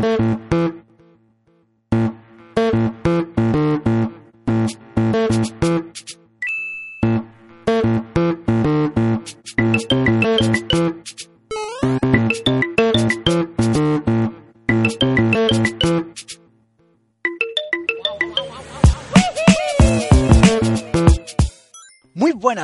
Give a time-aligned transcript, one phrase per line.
[0.00, 0.47] Música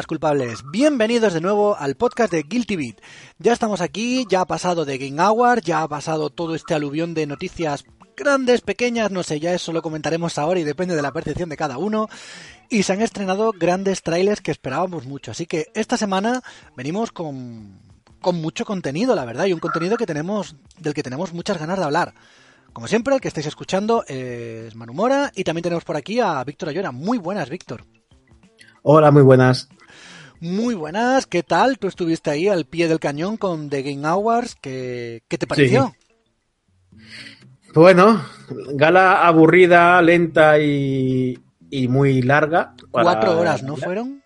[0.06, 3.00] culpables, bienvenidos de nuevo al podcast de Guilty Beat.
[3.38, 7.14] Ya estamos aquí, ya ha pasado de Game Hour, ya ha pasado todo este aluvión
[7.14, 7.84] de noticias
[8.16, 11.56] grandes, pequeñas, no sé, ya eso lo comentaremos ahora y depende de la percepción de
[11.56, 12.08] cada uno.
[12.68, 16.42] Y se han estrenado grandes trailers que esperábamos mucho, así que esta semana
[16.76, 17.80] venimos con,
[18.20, 21.78] con mucho contenido, la verdad, y un contenido que tenemos, del que tenemos muchas ganas
[21.78, 22.14] de hablar.
[22.72, 26.70] Como siempre, el que estáis escuchando es Manumora y también tenemos por aquí a Víctor
[26.70, 26.90] Ayora.
[26.90, 27.84] Muy buenas, Víctor.
[28.82, 29.68] Hola, muy buenas.
[30.40, 31.78] Muy buenas, ¿qué tal?
[31.78, 35.94] Tú estuviste ahí al pie del cañón con The Game Hours, ¿qué, qué te pareció?
[37.74, 38.24] Bueno,
[38.74, 41.38] gala aburrida, lenta y,
[41.88, 42.74] muy larga.
[42.90, 44.22] Cuatro horas, ¿no fueron?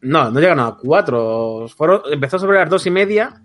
[0.00, 1.68] No, no llegaron a cuatro.
[1.68, 3.42] Fueron, empezó sobre las dos y media,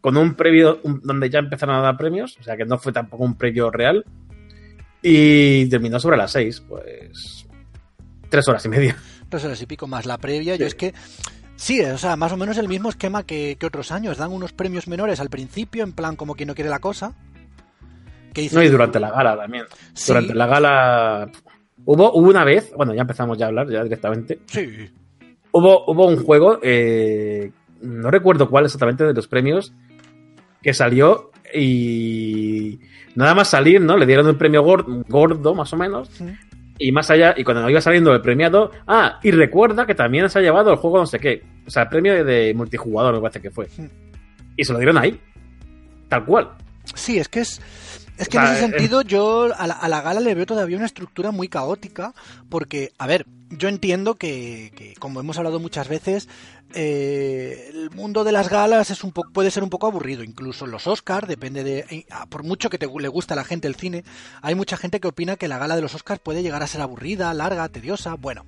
[0.00, 3.24] con un previo donde ya empezaron a dar premios, o sea que no fue tampoco
[3.24, 4.04] un previo real.
[5.02, 7.46] Y terminó sobre las seis, pues.
[8.28, 8.96] Tres horas y media
[9.30, 10.56] tres horas y pico más la previa.
[10.56, 10.92] Yo es que
[11.60, 14.16] Sí, o sea, más o menos el mismo esquema que, otros años.
[14.16, 17.12] Dan unos premios menores al principio, en plan como quien no quiere la cosa.
[18.52, 19.66] No, y durante la gala también.
[20.06, 21.30] Durante la gala
[21.84, 24.40] hubo, una vez, bueno, ya empezamos ya a hablar ya directamente.
[24.46, 24.88] Sí.
[25.52, 29.74] Hubo, hubo un juego, eh, no recuerdo cuál exactamente de los premios,
[30.62, 32.80] que salió y
[33.14, 33.98] nada más salir, ¿no?
[33.98, 36.08] Le dieron un premio gordo, gordo más o menos,
[36.80, 40.38] y más allá, y cuando iba saliendo el premiado, ah, y recuerda que también se
[40.38, 41.42] ha llevado el juego no sé qué.
[41.66, 43.66] O sea, el premio de multijugador me parece que fue.
[43.76, 43.86] Hmm.
[44.56, 45.20] Y se lo dieron ahí.
[46.08, 46.52] Tal cual.
[46.94, 47.60] Sí, es que es
[48.20, 51.30] es que en ese eh, sentido yo a la, gala le veo todavía una estructura
[51.30, 52.12] muy caótica
[52.50, 56.28] porque, a ver, yo entiendo que, como hemos hablado muchas veces,
[56.74, 60.86] eh, el mundo de las galas es un puede ser un poco aburrido, incluso los
[60.86, 61.78] Oscars, depende de...
[61.90, 64.04] Eh, por mucho que te, le gusta a la gente el cine,
[64.42, 66.82] hay mucha gente que opina que la gala de los Oscars puede llegar a ser
[66.82, 68.44] aburrida, larga, tediosa, bueno,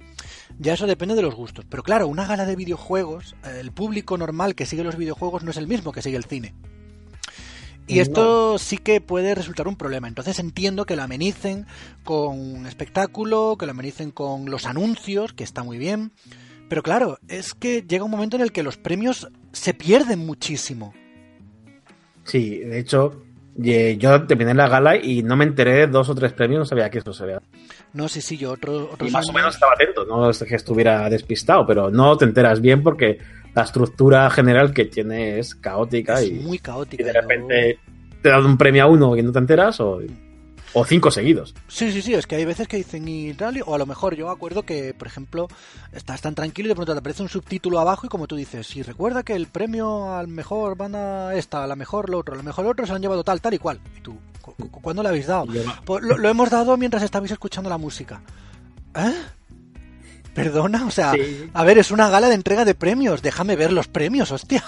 [0.58, 1.64] ya eso depende de los gustos.
[1.68, 5.56] Pero claro, una gala de videojuegos, el público normal que sigue los videojuegos no es
[5.56, 6.54] el mismo que sigue el cine.
[7.86, 10.08] Y esto sí que puede resultar un problema.
[10.08, 11.66] Entonces entiendo que lo amenicen
[12.04, 16.12] con un espectáculo, que lo amenicen con los anuncios, que está muy bien.
[16.68, 20.94] Pero claro, es que llega un momento en el que los premios se pierden muchísimo.
[22.24, 23.22] Sí, de hecho,
[23.56, 26.88] yo terminé la gala y no me enteré de dos o tres premios, no sabía
[26.88, 27.42] que eso se vea.
[27.92, 31.10] No, sí, sí, yo otro, y más o menos estaba atento, no es que estuviera
[31.10, 33.18] despistado, pero no te enteras bien porque
[33.54, 37.02] la estructura general que tiene es caótica y muy caótica.
[37.02, 37.78] Y de repente
[38.22, 40.00] te dan un premio a uno y no te enteras o,
[40.72, 41.54] o cinco seguidos.
[41.68, 44.14] Sí, sí, sí, es que hay veces que dicen y tal, o a lo mejor
[44.14, 45.48] yo acuerdo que, por ejemplo,
[45.92, 48.66] estás tan tranquilo y de pronto te aparece un subtítulo abajo y como tú dices,
[48.66, 52.38] si recuerda que el premio al mejor banda esta, a la mejor lo otro, a
[52.38, 53.80] la mejor otro se han llevado tal, tal y cual.
[53.98, 54.16] Y tú,
[54.80, 55.46] ¿cuándo lo habéis dado?
[55.84, 58.22] Pues lo, lo hemos dado mientras estabais escuchando la música.
[58.94, 59.14] ¿Eh?
[60.34, 61.12] Perdona, o sea,
[61.52, 64.64] a ver, es una gala de entrega de premios, déjame ver los premios, hostia.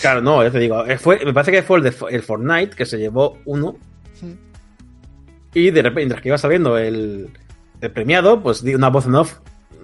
[0.00, 2.76] Claro, no, ya te digo, eh, fue, me parece que fue el, de, el Fortnite
[2.76, 3.76] que se llevó uno.
[5.54, 7.30] Y de repente, mientras que iba saliendo el,
[7.92, 9.38] premiado, pues una voz en off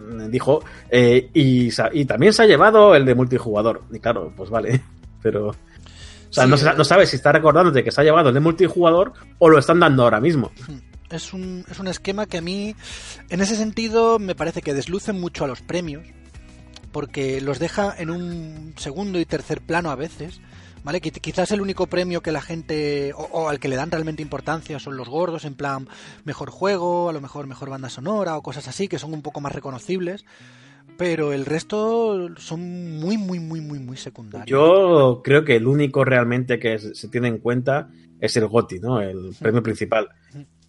[0.08, 3.82] mm, dijo, eh, y, y, también se ha llevado el de multijugador.
[3.92, 4.80] Y claro, pues vale,
[5.22, 5.48] pero...
[5.48, 9.12] O sea, no, no sabes si está recordándote que se ha llevado el de multijugador
[9.38, 10.50] o lo están dando ahora mismo
[11.10, 12.74] es un, es un esquema que a mí,
[13.28, 16.06] en ese sentido, me parece que desluce mucho a los premios,
[16.92, 20.40] porque los deja en un segundo y tercer plano a veces.
[20.84, 21.00] ¿Vale?
[21.00, 24.98] Quizás el único premio que la gente, o, al que le dan realmente importancia, son
[24.98, 25.88] los gordos, en plan
[26.24, 29.40] mejor juego, a lo mejor mejor banda sonora o cosas así, que son un poco
[29.40, 30.26] más reconocibles.
[30.98, 34.46] Pero el resto son muy, muy, muy, muy, muy secundarios.
[34.46, 37.88] Yo creo que el único realmente que se tiene en cuenta
[38.20, 39.00] es el GOTI, ¿no?
[39.00, 40.08] El premio principal.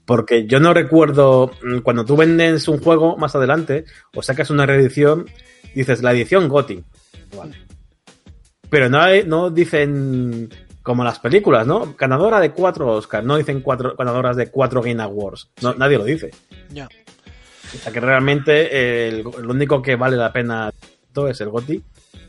[0.05, 4.65] Porque yo no recuerdo, mm, cuando tú vendes un juego más adelante o sacas una
[4.65, 5.25] reedición,
[5.73, 6.83] dices la edición GOTI.
[8.69, 10.49] Pero no, no dicen
[10.85, 11.95] como las películas, ¿no?
[11.97, 15.49] Ganadora de cuatro Oscars, no dicen cuatro ganadoras de cuatro Game Awards.
[15.77, 16.29] Nadie lo dice.
[16.69, 16.87] Ya.
[17.73, 20.71] O sea que realmente el, único que vale la pena
[21.11, 21.81] todo es el GOTI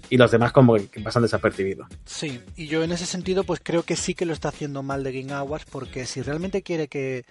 [0.08, 1.86] y los demás como que pasan desapercibidos.
[2.06, 5.04] Sí, y yo en ese sentido pues creo que sí que lo está haciendo mal
[5.04, 7.26] de Game Awards porque si realmente quiere que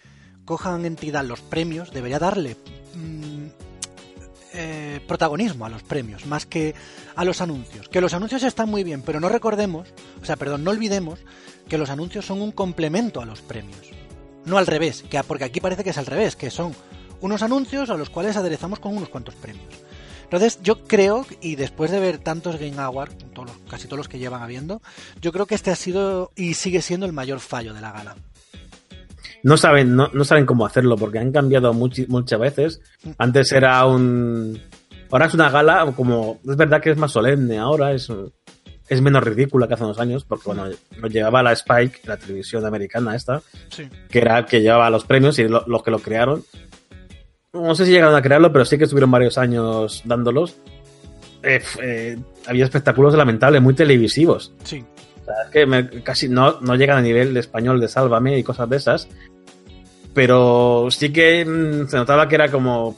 [0.45, 2.55] cojan entidad los premios, debería darle
[2.93, 3.47] mm,
[4.53, 6.75] eh, protagonismo a los premios, más que
[7.15, 7.89] a los anuncios.
[7.89, 9.89] Que los anuncios están muy bien, pero no recordemos,
[10.21, 11.19] o sea, perdón, no olvidemos
[11.67, 13.89] que los anuncios son un complemento a los premios.
[14.45, 16.75] No al revés, que, porque aquí parece que es al revés, que son
[17.19, 19.73] unos anuncios a los cuales aderezamos con unos cuantos premios.
[20.23, 23.15] Entonces, yo creo, y después de ver tantos Game Awards,
[23.69, 24.81] casi todos los que llevan habiendo,
[25.21, 28.15] yo creo que este ha sido y sigue siendo el mayor fallo de la gala
[29.45, 32.81] no saben, no, saben cómo hacerlo porque han cambiado muchas veces.
[33.19, 34.59] Antes era un.
[35.11, 36.39] Ahora es una gala, como.
[36.49, 38.11] Es verdad que es más solemne ahora, es,
[38.89, 40.65] es menos ridícula que hace unos años, porque bueno,
[40.97, 43.43] lo llevaba la Spike, la televisión americana esta,
[44.09, 46.43] que era que llevaba los premios y los que lo crearon.
[47.53, 50.55] No sé si llegaron a crearlo, pero sí que estuvieron varios años dándolos.
[51.43, 52.17] Eh, eh,
[52.47, 54.55] había espectáculos lamentables, muy televisivos.
[54.63, 54.83] Sí.
[55.21, 58.43] O sea, es que casi no, no llegan a nivel de español de Sálvame y
[58.43, 59.07] cosas de esas
[60.15, 62.95] pero sí que mm, se notaba que era como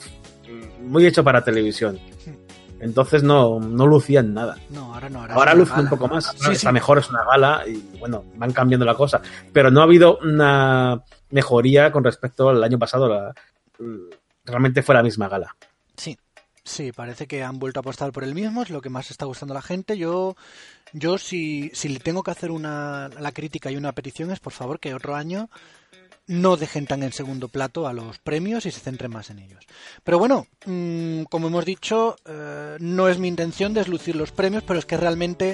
[0.84, 2.00] muy hecho para televisión.
[2.80, 4.56] Entonces no, no lucían nada.
[4.70, 5.24] No, ahora no.
[5.24, 6.34] Ahora, luce un poco más.
[6.50, 9.20] está mejor, es una gala y bueno, van cambiando la cosa.
[9.52, 13.10] Pero no ha habido una mejoría con respecto al año pasado.
[13.10, 13.34] La,
[14.46, 15.56] realmente fue la misma gala.
[15.96, 16.16] Sí,
[16.64, 19.26] sí, parece que han vuelto a apostar por el mismo, es lo que más está
[19.26, 19.98] gustando a la gente.
[19.98, 20.36] Yo,
[20.94, 24.54] yo si, si le tengo que hacer una la crítica y una petición es por
[24.54, 25.50] favor que otro año
[26.28, 29.66] no dejen tan en segundo plato a los premios y se centren más en ellos.
[30.04, 34.78] Pero bueno, mm, como hemos dicho, eh, no es mi intención deslucir los premios, pero
[34.78, 35.52] es que realmente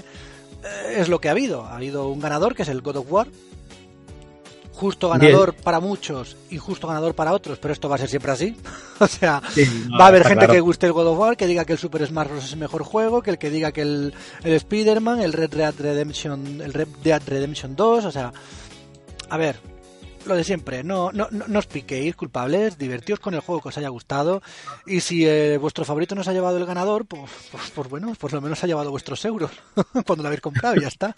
[0.64, 1.66] eh, es lo que ha habido.
[1.66, 3.28] Ha habido un ganador, que es el God of War.
[4.74, 8.32] Justo ganador para muchos y justo ganador para otros, pero esto va a ser siempre
[8.32, 8.58] así.
[9.00, 9.40] o sea,
[10.00, 12.06] va a haber gente que guste el God of War, que diga que el Super
[12.08, 12.46] Smash Bros.
[12.46, 15.76] es el mejor juego, que el que diga que el, el Spider-Man, el Red Dead
[15.78, 18.34] Redemption, el Red Dead Redemption 2, o sea,
[19.30, 19.58] a ver,
[20.26, 23.78] lo de siempre, no, no, no, os piquéis culpables, divertíos con el juego que os
[23.78, 24.42] haya gustado
[24.86, 28.14] y si eh, vuestro favorito no os ha llevado el ganador, pues, pues, pues bueno,
[28.20, 29.52] por lo menos ha llevado vuestros euros
[30.06, 31.16] cuando lo habéis comprado y ya está.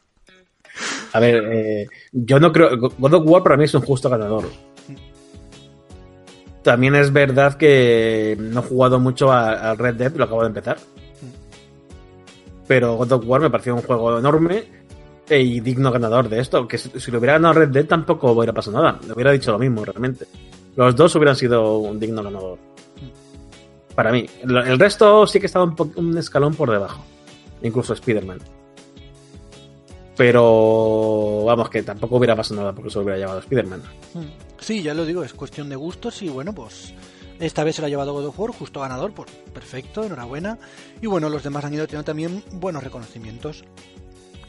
[1.14, 4.50] A ver, eh, yo no creo, God of War para mí es un justo ganador.
[6.62, 10.78] También es verdad que no he jugado mucho al Red Dead, lo acabo de empezar.
[12.68, 14.85] Pero God of War me pareció un juego enorme
[15.30, 16.68] y digno ganador de esto.
[16.68, 19.00] Que si, lo hubiera ganado Red Dead tampoco hubiera pasado nada.
[19.06, 20.26] Le hubiera dicho lo mismo, realmente.
[20.76, 22.58] Los dos hubieran sido un digno ganador.
[23.96, 24.26] Para mí.
[24.44, 27.04] El resto sí que estaba un, un escalón por debajo.
[27.62, 28.40] Incluso Spider-Man.
[30.18, 33.82] Pero vamos, que tampoco hubiera pasado nada porque se hubiera llevado Spider-Man.
[34.14, 34.46] Hmm.
[34.60, 36.94] Sí, ya lo digo, es cuestión de gustos y bueno, pues
[37.40, 40.58] esta vez se lo ha llevado God of War, justo ganador, pues perfecto, enhorabuena.
[41.02, 43.66] Y bueno, los demás han ido teniendo también buenos reconocimientos.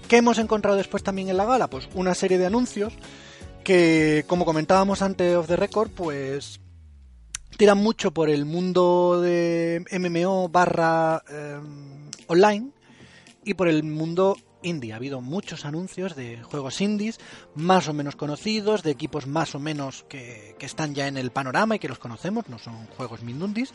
[0.09, 1.69] ¿Qué hemos encontrado después también en la gala?
[1.69, 2.93] Pues una serie de anuncios
[3.65, 6.61] que, como comentábamos antes of the record, pues
[7.57, 11.59] tiran mucho por el mundo de MMO barra eh,
[12.29, 12.71] online
[13.45, 14.93] y por el mundo indie.
[14.93, 17.19] Ha habido muchos anuncios de juegos indies
[17.57, 21.33] más o menos conocidos, de equipos más o menos que, que están ya en el
[21.33, 23.75] panorama y que los conocemos, no son juegos mindundis,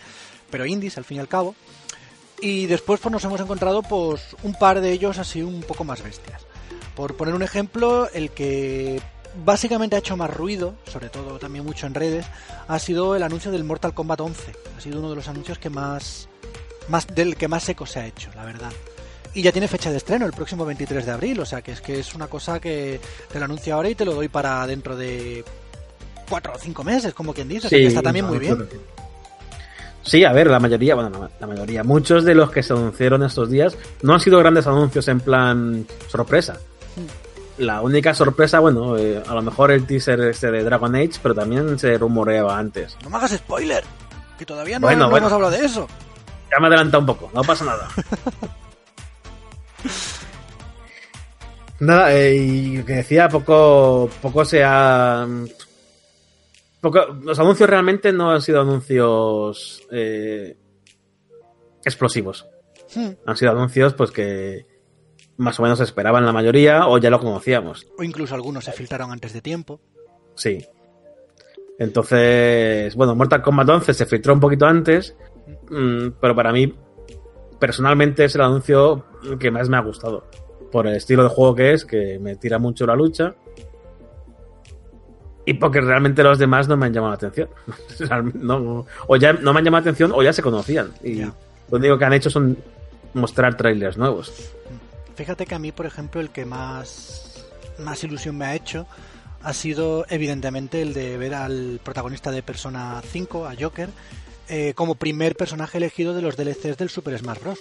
[0.50, 1.56] pero indies al fin y al cabo.
[2.42, 6.04] Y después pues nos hemos encontrado pues un par de ellos así un poco más
[6.04, 6.42] bestias.
[6.96, 9.00] Por poner un ejemplo, el que
[9.46, 12.26] básicamente ha hecho más ruido, sobre todo también mucho en redes,
[12.68, 14.54] ha sido el anuncio del Mortal Kombat 11.
[14.78, 16.28] Ha sido uno de los anuncios que más,
[16.90, 18.72] más del que más seco se ha hecho, la verdad.
[19.34, 21.82] Y ya tiene fecha de estreno, el próximo 23 de abril, o sea que es
[21.82, 23.00] que es una cosa que
[23.32, 25.46] te lo anuncio ahora y te lo doy para dentro de
[26.28, 28.68] cuatro o cinco meses, como quien dice, que está también muy bien.
[30.04, 33.50] Sí, a ver, la mayoría, bueno, la mayoría, muchos de los que se anunciaron estos
[33.50, 36.58] días no han sido grandes anuncios en plan sorpresa.
[37.58, 41.36] La única sorpresa, bueno, eh, a lo mejor el teaser este de Dragon Age, pero
[41.36, 42.98] también se rumoreaba antes.
[43.04, 43.84] No me hagas spoiler,
[44.40, 45.88] que todavía no, hemos hablado de eso.
[46.52, 47.88] Ya me adelanta un poco, no pasa nada.
[51.80, 55.28] nada, eh, y que decía, poco, poco se ha
[57.24, 60.58] los anuncios realmente no han sido anuncios eh,
[61.84, 62.48] explosivos.
[62.96, 63.12] Hmm.
[63.26, 64.66] Han sido anuncios pues que
[65.38, 67.88] más o menos esperaban la mayoría o ya lo conocíamos.
[67.98, 69.80] O incluso algunos se filtraron antes de tiempo.
[70.36, 70.66] Sí.
[71.78, 75.16] Entonces, bueno, Mortal Kombat 11 se filtró un poquito antes,
[75.70, 76.74] mm, pero para mí
[77.60, 79.06] personalmente es el anuncio
[79.40, 80.28] que más me ha gustado.
[80.72, 83.36] Por el estilo de juego que es, que me tira mucho la lucha
[85.52, 87.50] y porque realmente los demás no me han llamado la atención.
[89.08, 90.92] o ya no me han llamado la atención o ya se conocían.
[91.04, 91.34] Y lo
[91.72, 92.58] único que han hecho son
[93.14, 94.32] mostrar trailers nuevos.
[95.16, 97.46] Fíjate que a mí, por ejemplo, el que más,
[97.80, 98.88] más ilusión me ha hecho
[99.44, 103.90] ha sido evidentemente el de ver al protagonista de Persona 5, a Joker,
[104.48, 107.60] eh, como primer personaje elegido de los DLCs del Super Smash Bros.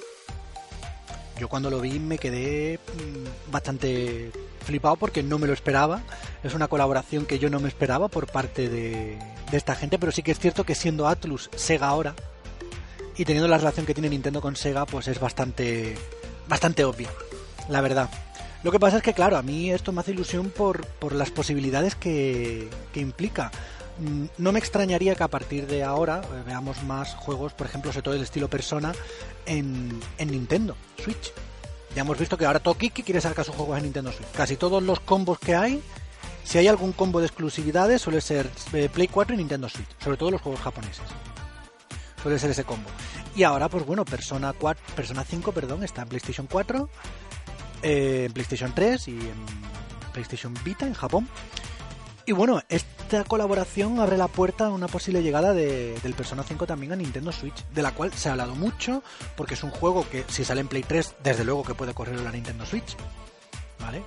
[1.41, 6.02] Yo cuando lo vi me quedé mm, bastante flipado porque no me lo esperaba.
[6.43, 9.19] Es una colaboración que yo no me esperaba por parte de,
[9.50, 12.14] de esta gente, pero sí que es cierto que siendo Atlus Sega ahora
[13.17, 15.97] y teniendo la relación que tiene Nintendo con Sega, pues es bastante,
[16.49, 17.11] bastante obvia,
[17.69, 18.09] la verdad.
[18.62, 21.31] Lo que pasa es que, claro, a mí esto me hace ilusión por, por las
[21.31, 23.50] posibilidades que, que implica.
[23.99, 27.90] Mm, no me extrañaría que a partir de ahora eh, veamos más juegos, por ejemplo,
[27.93, 28.93] sobre todo el estilo Persona,
[29.47, 31.33] en, en Nintendo Switch.
[31.95, 34.31] Ya hemos visto que ahora Tokiki quiere sacar sus juegos en Nintendo Switch.
[34.33, 35.83] Casi todos los combos que hay,
[36.45, 40.17] si hay algún combo de exclusividades, suele ser eh, Play 4 y Nintendo Switch, sobre
[40.17, 41.05] todo los juegos japoneses.
[42.23, 42.89] Suele ser ese combo.
[43.35, 46.89] Y ahora, pues bueno, Persona 4, Persona 5, perdón, está en PlayStation 4,
[47.83, 49.35] eh, en PlayStation 3 y en
[50.13, 51.29] PlayStation Vita en Japón.
[52.31, 56.65] Y bueno, esta colaboración abre la puerta a una posible llegada de, del Persona 5
[56.65, 59.03] también a Nintendo Switch, de la cual se ha hablado mucho,
[59.37, 62.21] porque es un juego que si sale en Play 3, desde luego que puede correr
[62.21, 62.97] la Nintendo Switch.
[63.81, 64.05] ¿Vale?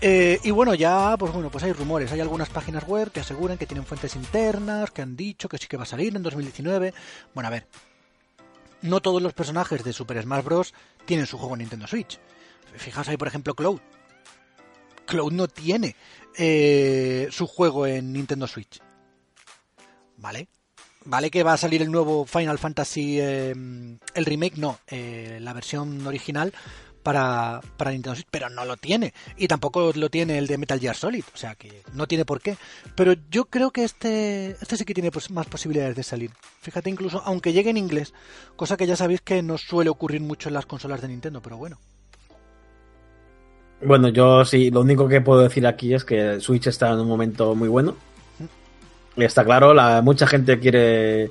[0.00, 3.58] Eh, y bueno, ya, pues bueno, pues hay rumores, hay algunas páginas web que aseguran
[3.58, 6.94] que tienen fuentes internas, que han dicho que sí que va a salir en 2019.
[7.34, 7.66] Bueno, a ver,
[8.80, 10.72] no todos los personajes de Super Smash Bros.
[11.04, 12.18] tienen su juego en Nintendo Switch.
[12.76, 13.80] Fijaos ahí, por ejemplo, Cloud.
[15.10, 15.96] Cloud no tiene
[16.36, 18.80] eh, su juego en Nintendo Switch.
[20.16, 20.48] ¿Vale?
[21.04, 24.58] ¿Vale que va a salir el nuevo Final Fantasy, eh, el remake?
[24.58, 26.52] No, eh, la versión original
[27.02, 29.14] para, para Nintendo Switch, pero no lo tiene.
[29.36, 32.42] Y tampoco lo tiene el de Metal Gear Solid, o sea que no tiene por
[32.42, 32.56] qué.
[32.94, 36.32] Pero yo creo que este, este sí que tiene más posibilidades de salir.
[36.60, 38.12] Fíjate, incluso aunque llegue en inglés,
[38.56, 41.56] cosa que ya sabéis que no suele ocurrir mucho en las consolas de Nintendo, pero
[41.56, 41.78] bueno.
[43.82, 47.08] Bueno, yo sí, lo único que puedo decir aquí es que Switch está en un
[47.08, 47.96] momento muy bueno.
[49.16, 51.30] Y está claro, la, mucha gente quiere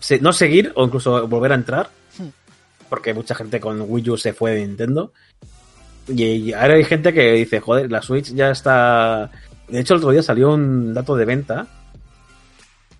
[0.00, 1.90] se, no seguir o incluso volver a entrar.
[2.88, 5.12] Porque mucha gente con Wii U se fue de Nintendo.
[6.08, 9.30] Y, y ahora hay gente que dice, joder, la Switch ya está...
[9.68, 11.66] De hecho, el otro día salió un dato de venta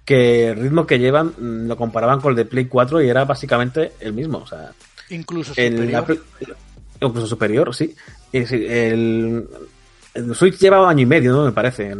[0.04, 3.24] que el ritmo que llevan mm, lo comparaban con el de Play 4 y era
[3.24, 4.38] básicamente el mismo.
[4.38, 4.72] O sea,
[5.10, 6.18] Incluso superior.
[6.40, 6.56] la
[6.98, 7.94] Play- incluso superior, sí.
[8.32, 9.46] El,
[10.14, 11.44] el Switch lleva año y medio, ¿no?
[11.44, 11.94] Me parece.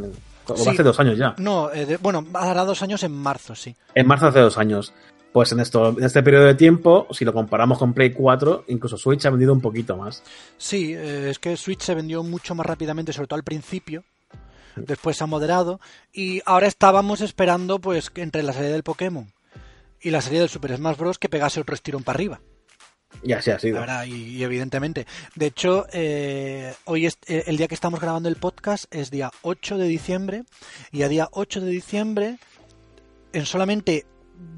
[0.49, 0.69] O Sí.
[0.71, 1.35] hace dos años ya.
[1.39, 3.75] No, eh, de- bueno, hará dos años en marzo, sí.
[3.95, 4.93] En marzo hace dos años.
[5.33, 8.97] Pues en, esto, en este periodo de tiempo, si lo comparamos con Play 4, incluso
[8.97, 10.23] Switch ha vendido un poquito más.
[10.57, 14.05] Sí, eh, es que Switch se vendió mucho más rápidamente, sobre todo al principio.
[14.77, 15.79] Después se ha moderado.
[16.13, 19.31] Y ahora estábamos esperando, pues, entre la serie del Pokémon
[20.01, 21.19] y la serie del Super Smash Bros.
[21.19, 22.41] que pegase otro estirón para arriba.
[23.23, 23.81] Y así ha sido.
[23.81, 25.07] Verdad, y, y evidentemente.
[25.35, 29.31] De hecho, eh, hoy es eh, el día que estamos grabando el podcast es día
[29.43, 30.45] 8 de diciembre.
[30.93, 32.39] Y a día 8 de diciembre,
[33.33, 34.07] en solamente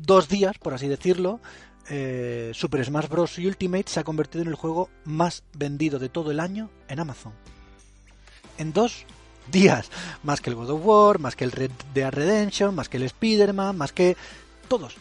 [0.03, 1.41] dos días, por así decirlo,
[1.89, 3.39] eh, Super Smash Bros.
[3.39, 7.33] Ultimate se ha convertido en el juego más vendido de todo el año en Amazon.
[8.59, 9.07] En dos
[9.51, 9.91] días.
[10.23, 13.05] Más que el God of War, más que el Red Dead Redemption, más que el
[13.05, 14.17] Spider-Man, más que
[14.69, 14.97] todos.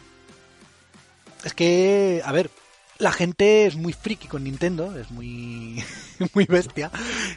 [1.44, 2.50] Es que, a ver,
[2.98, 5.82] la gente es muy friki con Nintendo, es muy,
[6.34, 6.90] muy bestia.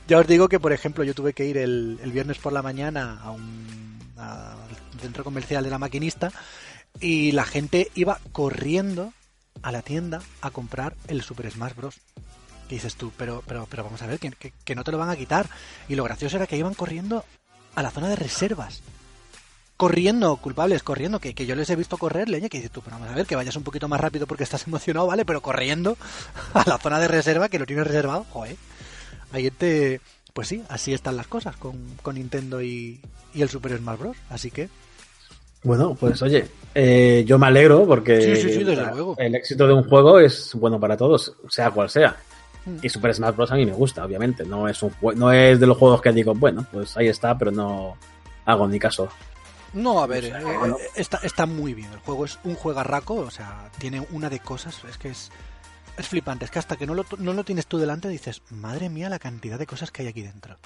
[0.08, 2.62] Ya os digo que, por ejemplo, yo tuve que ir el, el viernes por la
[2.62, 3.92] mañana a un
[5.00, 6.32] centro comercial de la maquinista
[7.00, 9.14] y la gente iba corriendo
[9.64, 11.96] a la tienda a comprar el Super Smash Bros.
[12.70, 14.98] Y dices tú, pero, pero, pero vamos a ver, que, que- que no te lo
[14.98, 15.50] van a quitar.
[15.90, 17.26] Y lo gracioso era que iban corriendo
[17.76, 18.82] a la zona de reservas.
[19.82, 22.98] Corriendo, culpables, corriendo, que, que yo les he visto correr, leña, que dices tú, pero
[22.98, 25.26] vamos a ver, que vayas un poquito más rápido porque estás emocionado, ¿vale?
[25.26, 25.98] Pero corriendo
[26.54, 28.58] a la zona de reserva, que lo tienes reservado, joder.
[29.32, 30.00] Ahí te...
[30.34, 31.74] Pues sí, así están las cosas con,
[32.04, 33.02] con Nintendo y,
[33.34, 34.18] y el Super Smash Bros.
[34.30, 34.70] Así que,
[35.64, 36.46] Bueno, pues oye,
[36.76, 39.16] eh, yo me alegro porque Sí, sí, sí, desde la- luego.
[39.18, 42.16] el éxito de un juego es bueno para todos, sea cual sea.
[42.68, 42.78] Mm.
[42.84, 43.52] Y Super Smash Bros.
[43.52, 44.46] a mí me gusta, obviamente.
[44.46, 47.50] No es, un, no es de los juegos que digo, bueno, pues ahí está, pero
[47.50, 47.98] no
[48.46, 49.10] hago ni caso.
[49.74, 50.78] No, a ver, eh, bueno.
[50.78, 51.92] eh, está, está muy bien.
[51.94, 55.32] El juego es un juegarraco, o sea, tiene una de cosas, es que es,
[55.98, 56.46] es flipante.
[56.46, 59.20] Es que hasta que no lo, no lo tienes tú delante dices, madre mía, la
[59.20, 60.58] cantidad de cosas que hay aquí dentro.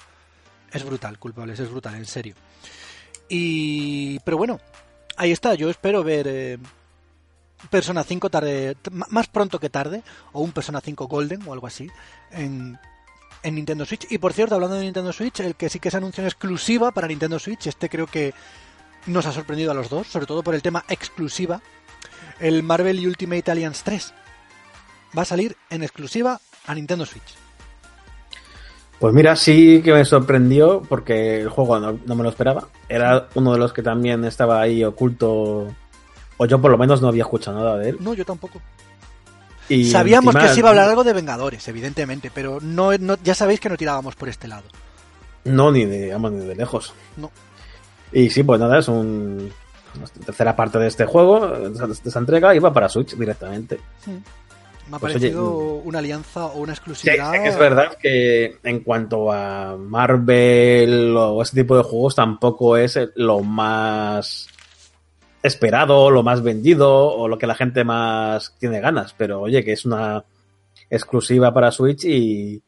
[0.71, 2.35] Es brutal, culpables, es brutal, en serio.
[3.29, 4.19] Y.
[4.19, 4.59] Pero bueno,
[5.17, 6.57] ahí está, yo espero ver eh,
[7.69, 11.89] Persona 5 tarde, más pronto que tarde, o un Persona 5 Golden o algo así,
[12.31, 12.77] en,
[13.43, 14.07] en Nintendo Switch.
[14.11, 16.91] Y por cierto, hablando de Nintendo Switch, el que sí que se anunció en exclusiva
[16.91, 18.33] para Nintendo Switch, este creo que
[19.05, 21.61] nos ha sorprendido a los dos, sobre todo por el tema exclusiva,
[22.39, 24.13] el Marvel Ultimate Alliance 3.
[25.17, 27.35] Va a salir en exclusiva a Nintendo Switch.
[28.99, 32.69] Pues mira, sí que me sorprendió porque el juego no, no me lo esperaba.
[32.87, 35.67] Era uno de los que también estaba ahí oculto
[36.37, 37.97] O yo por lo menos no había escuchado nada de él.
[37.99, 38.61] No, yo tampoco.
[39.67, 42.93] Y Sabíamos que se iba a hablar algo de Vengadores, evidentemente, pero no,
[43.23, 44.67] ya sabéis que no tirábamos por este lado.
[45.43, 46.93] No, ni de, ni de lejos.
[47.17, 47.31] No.
[48.11, 49.51] Y sí, pues nada, es un,
[50.25, 53.79] tercera parte de este juego, de esta entrega, iba para Switch directamente.
[54.87, 57.31] Me ha pues parecido una alianza o una exclusividad.
[57.31, 62.99] Sí, es verdad que en cuanto a Marvel o ese tipo de juegos tampoco es
[63.15, 64.47] lo más
[65.41, 69.15] esperado, lo más vendido o lo que la gente más tiene ganas.
[69.17, 70.23] Pero oye, que es una
[70.87, 72.61] exclusiva para Switch y,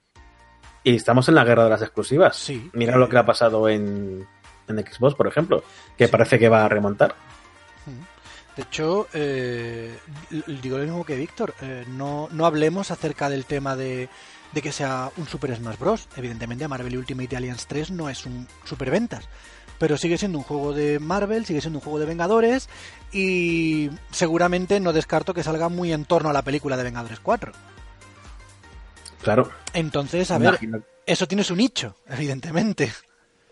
[0.83, 2.35] y estamos en la guerra de las exclusivas.
[2.35, 2.71] Sí.
[2.73, 4.25] Mira lo que ha pasado en,
[4.67, 5.63] en Xbox, por ejemplo,
[5.97, 7.15] que parece que va a remontar.
[8.55, 9.95] De hecho, eh,
[10.61, 14.09] digo lo mismo que Víctor, eh, no, no hablemos acerca del tema de,
[14.51, 16.07] de, que sea un Super Smash Bros.
[16.15, 19.29] Evidentemente, Marvel Ultimate Alliance 3 no es un super ventas,
[19.77, 22.67] pero sigue siendo un juego de Marvel, sigue siendo un juego de Vengadores
[23.11, 27.51] y seguramente no descarto que salga muy en torno a la película de Vengadores 4.
[29.21, 29.51] Claro.
[29.73, 30.59] Entonces, a ver,
[31.05, 32.91] eso tiene su nicho, evidentemente.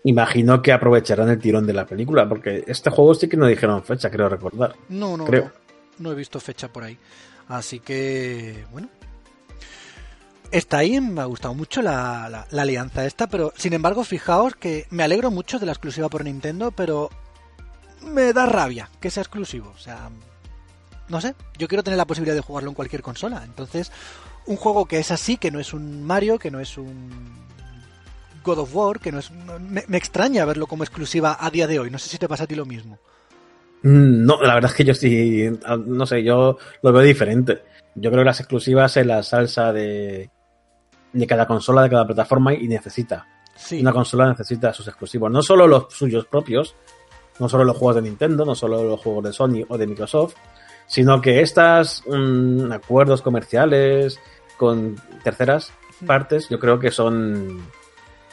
[0.05, 3.83] Imagino que aprovecharán el tirón de la película, porque este juego sí que no dijeron
[3.83, 4.75] fecha, creo recordar.
[4.87, 5.51] No, no, creo.
[5.97, 6.95] no, he visto fecha por ahí.
[7.47, 8.87] Así que, bueno.
[10.51, 15.01] Está ahí, me ha gustado mucho la, alianza esta, pero sin embargo, fijaos que me
[15.01, 17.09] alegro mucho de la exclusiva por Nintendo, pero
[18.03, 19.73] me da rabia que sea exclusivo.
[19.75, 20.11] O sea,
[21.09, 23.41] no sé, yo quiero tener la posibilidad de jugarlo en cualquier consola.
[23.43, 23.91] Entonces,
[24.45, 27.44] un juego que es así, que no es un Mario, que no es un
[28.45, 29.31] God of War, que no es.
[29.31, 31.89] Me, extraña verlo como exclusiva a día de hoy.
[31.89, 32.99] No sé si te pasa a ti lo mismo.
[33.83, 35.49] Mm, no, la verdad es que yo sí.
[35.85, 37.63] No sé, yo lo veo diferente.
[37.95, 40.29] Yo creo que las exclusivas es la salsa de,
[41.11, 43.27] de cada consola, de cada plataforma y necesita.
[43.71, 45.31] Una consola necesita sus exclusivos.
[45.31, 46.75] No solo los suyos propios,
[47.39, 50.35] no solo los juegos de Nintendo, no solo los juegos de Sony o de Microsoft,
[50.87, 54.19] sino que estas mm, acuerdos comerciales
[54.57, 55.71] con terceras
[56.05, 57.65] partes, yo creo que son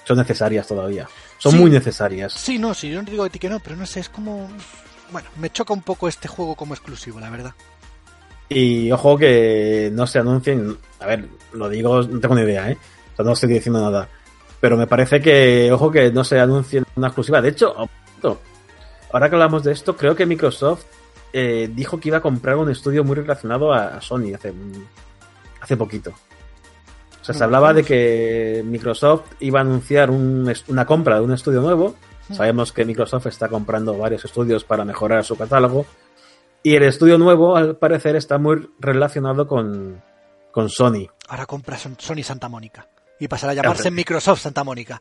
[0.04, 1.08] son necesarias todavía.
[1.38, 2.32] Son muy necesarias.
[2.32, 4.48] Sí, no, sí, yo no digo que no, pero no sé, es como...
[5.10, 7.52] Bueno, me choca un poco este juego como exclusivo, la verdad.
[8.48, 10.76] Y ojo que no se anuncien...
[11.00, 12.78] A ver, lo digo, no tengo ni idea, ¿eh?
[13.12, 14.08] O sea, no estoy diciendo nada.
[14.60, 17.42] Pero me parece que, ojo, que no se anuncien una exclusiva.
[17.42, 17.74] De hecho,
[19.12, 20.84] ahora que hablamos de esto, creo que Microsoft
[21.32, 24.52] eh, dijo que iba a comprar un estudio muy relacionado a, Sony hace,
[25.60, 26.12] hace poquito.
[27.22, 31.60] O sea, se hablaba de que Microsoft iba a anunciar una compra de un estudio
[31.60, 31.94] nuevo.
[32.32, 35.86] Sabemos que Microsoft está comprando varios estudios para mejorar su catálogo.
[36.64, 40.02] Y el estudio nuevo, al parecer, está muy relacionado con,
[40.50, 41.06] con Sony.
[41.28, 42.88] Ahora compra Sony Santa Mónica
[43.22, 45.00] y pasará a llamarse Microsoft Santa Mónica.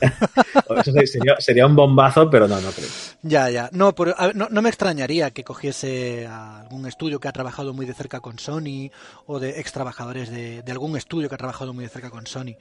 [1.38, 2.88] sería, un bombazo, pero no, no creo.
[3.22, 3.70] Ya, ya.
[3.72, 3.94] No,
[4.34, 8.40] no, me extrañaría que cogiese a algún estudio que ha trabajado muy de cerca con
[8.40, 8.90] Sony
[9.26, 12.56] o de ex trabajadores de, algún estudio que ha trabajado muy de cerca con Sony.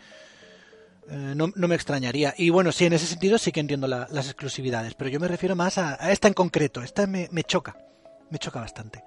[1.09, 2.35] Eh, no, me extrañaría.
[2.37, 5.55] Y bueno, sí, en ese sentido sí que entiendo las exclusividades, pero yo me refiero
[5.55, 6.83] más a, esta en concreto.
[6.83, 7.75] Esta me, choca.
[8.29, 9.03] Me choca bastante.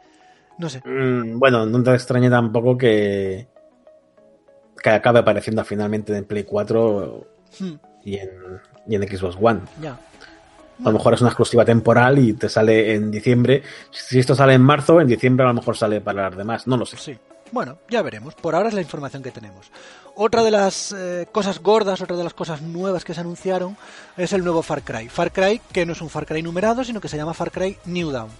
[0.59, 0.83] No sé.
[0.85, 3.54] Mm, bueno, no te extrañe tampoco que
[4.85, 7.27] que acabe apareciendo finalmente en Play 4
[7.59, 7.73] hmm.
[8.05, 8.31] y, en,
[8.87, 9.61] y, en, Xbox One.
[9.83, 13.63] A lo mejor es una exclusiva temporal y te sale en diciembre.
[13.91, 16.67] Si esto sale en marzo, en diciembre a lo mejor sale para las demás.
[16.67, 16.99] No lo sé.
[16.99, 17.19] Sí.
[17.51, 18.35] Bueno, ya veremos.
[18.35, 19.71] Por ahora es la información que tenemos.
[20.17, 23.79] Otra de las eh, cosas gordas, otra de las cosas nuevas que se anunciaron
[24.19, 25.09] es el nuevo Far Cry.
[25.09, 27.79] Far Cry que no es un Far Cry numerado, sino que se llama Far Cry
[27.87, 28.31] New Dawn.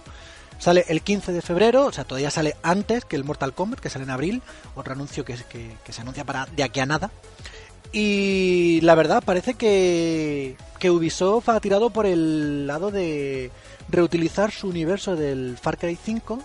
[0.57, 3.89] Sale el 15 de febrero, o sea, todavía sale antes que el Mortal Kombat, que
[3.89, 4.41] sale en abril.
[4.75, 7.11] Otro anuncio que, se anuncia para de aquí a nada.
[7.91, 13.51] Y la verdad, parece que, que Ubisoft ha tirado por el lado de
[13.89, 16.39] reutilizar su universo del Far Cry 5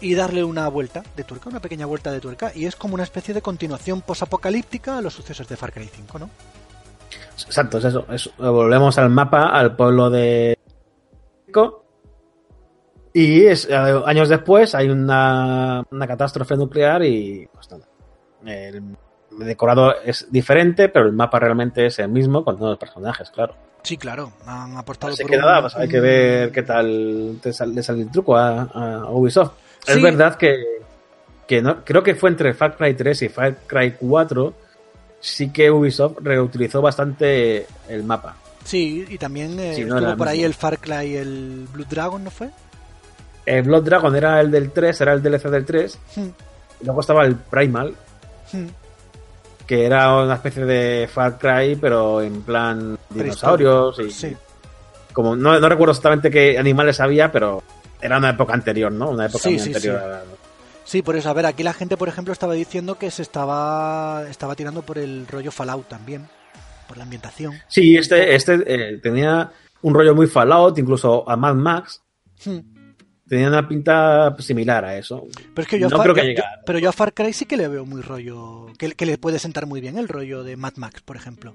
[0.00, 2.52] y darle una vuelta de tuerca, una pequeña vuelta de tuerca.
[2.54, 6.18] Y es como una especie de continuación posapocalíptica a los sucesos de Far Cry 5,
[6.18, 6.30] ¿no?
[7.46, 8.06] Exacto, es eso.
[8.38, 10.58] volvemos al mapa, al pueblo de
[13.12, 17.86] y es, eh, años después hay una, una, catástrofe nuclear y pues nada.
[18.44, 18.96] El
[19.38, 23.54] decorado es diferente, pero el mapa realmente es el mismo con todos los personajes, claro.
[23.82, 25.12] Sí, claro, han aportado.
[25.12, 28.36] Así que nada, pues hay que ver qué tal te sale, le sale el truco
[28.36, 29.52] a, Ubisoft.
[29.86, 30.56] Es verdad que,
[31.46, 34.54] que no, creo que fue entre Far Cry 3 y Far Cry 4,
[35.20, 38.36] sí que Ubisoft reutilizó bastante el mapa.
[38.64, 42.50] Sí, y también eh, estuvo por ahí el Far Cry, el Blue Dragon, ¿no fue?
[43.44, 45.98] El Blood Dragon era el del 3, era el DLC del 3.
[46.16, 46.28] Hmm.
[46.80, 47.94] Y luego estaba el Primal,
[48.52, 48.66] hmm.
[49.66, 53.98] que era una especie de Far Cry, pero en plan dinosaurios.
[54.00, 54.36] Y, sí.
[55.12, 57.62] Como, no, recuerdo exactamente qué animales había, pero
[58.00, 59.10] era una época anterior, ¿no?
[59.10, 60.06] Una época Sí, muy sí, anterior sí.
[60.06, 60.22] a-
[60.84, 64.24] Sí, por eso, a ver, aquí la gente, por ejemplo, estaba diciendo que se estaba,
[64.28, 66.26] estaba tirando por el rollo Fallout también,
[66.88, 67.54] por la ambientación.
[67.68, 69.52] Sí, este, este eh, tenía
[69.82, 72.02] un rollo muy Fallout, incluso a Mad Max.
[72.44, 72.58] Hmm.
[73.32, 75.26] Tenía una pinta similar a eso.
[75.54, 76.90] Pero es que yo, a No Far- creo que yo- llegue yo- a- pero yo
[76.90, 79.80] a Far Cry sí que le veo muy rollo, que, que le puede sentar muy
[79.80, 81.54] bien el rollo de Mad Max, por ejemplo.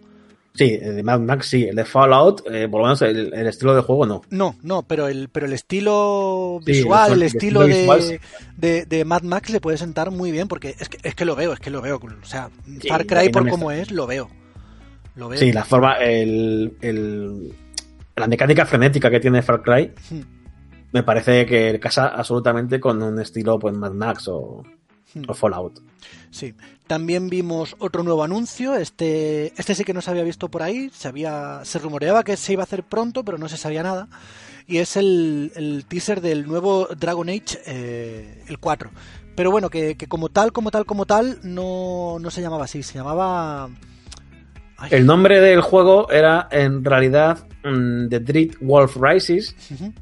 [0.56, 3.46] Sí, el de Mad Max sí, el de Fallout, eh, por lo menos el, el
[3.46, 4.24] estilo de juego no.
[4.32, 8.20] No, no, pero el, pero el estilo Sí, visual, el el estilo estilo de, visual,
[8.58, 11.36] de, de Mad Max le puede sentar muy bien, porque es que, es que lo
[11.36, 11.98] veo, es que lo veo.
[11.98, 12.50] O sea,
[12.82, 14.32] Sí, Far Cry por no está- es, lo veo.
[15.14, 15.38] Lo veo.
[15.40, 17.54] Sí, la forma, el, el-
[18.16, 20.22] la mecánica frenética que tiene Far Cry Hmm,
[20.92, 24.64] me parece que casa absolutamente con un estilo pues Mad Max o,
[25.14, 25.24] hmm.
[25.28, 25.80] o Fallout.
[26.32, 26.54] Sí.
[26.88, 28.76] También vimos otro nuevo anuncio.
[28.76, 30.90] Este, este sí que no se había visto por ahí.
[30.94, 34.08] Se, había, se rumoreaba que se iba a hacer pronto, pero no se sabía nada.
[34.68, 38.90] Y es el, el teaser del nuevo Dragon Age, eh, el 4.
[39.36, 42.84] Pero bueno, que, que como tal, como tal, como tal, no, no se llamaba así.
[42.84, 43.70] Se llamaba.
[44.78, 49.94] Ay, El nombre del juego era en realidad mm, The Dread Wolf Rises, ujú,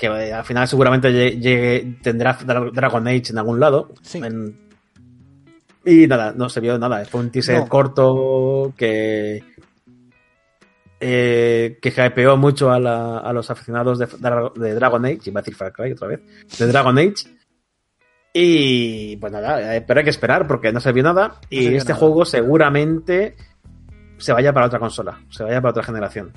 [0.00, 3.92] que al final seguramente lle- llegue- tendrá Dra- Dragon Age en algún lado.
[4.02, 4.18] Sí.
[4.18, 4.68] En-
[5.84, 7.04] Y nada, no se vio nada.
[7.04, 7.68] Fue un teaser No.
[7.68, 9.42] corto que.
[11.02, 15.40] eh, que hypeó mucho a, la- a los aficionados de, Dra- de Dragon Age, iba
[15.40, 16.20] a decir Far Cry otra vez,
[16.58, 17.14] de Dragon Age.
[18.34, 21.40] Y pues nada, eh, pero hay que esperar porque no se vio nada.
[21.48, 22.00] y este nada.
[22.00, 23.34] juego seguramente
[24.18, 26.32] se vaya para otra consola, se vaya para otra generación.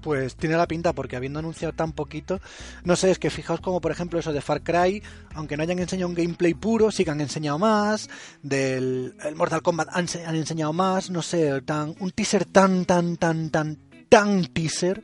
[0.00, 2.40] Pues tiene la pinta porque habiendo anunciado tan poquito,
[2.84, 5.02] no sé, es que fijaos como por ejemplo eso de Far Cry,
[5.34, 8.08] aunque no hayan enseñado un gameplay puro, sí que han enseñado más,
[8.42, 12.84] del el Mortal Kombat han, se- han enseñado más, no sé, tan, un teaser tan,
[12.84, 13.78] tan, tan, tan,
[14.08, 15.02] tan teaser.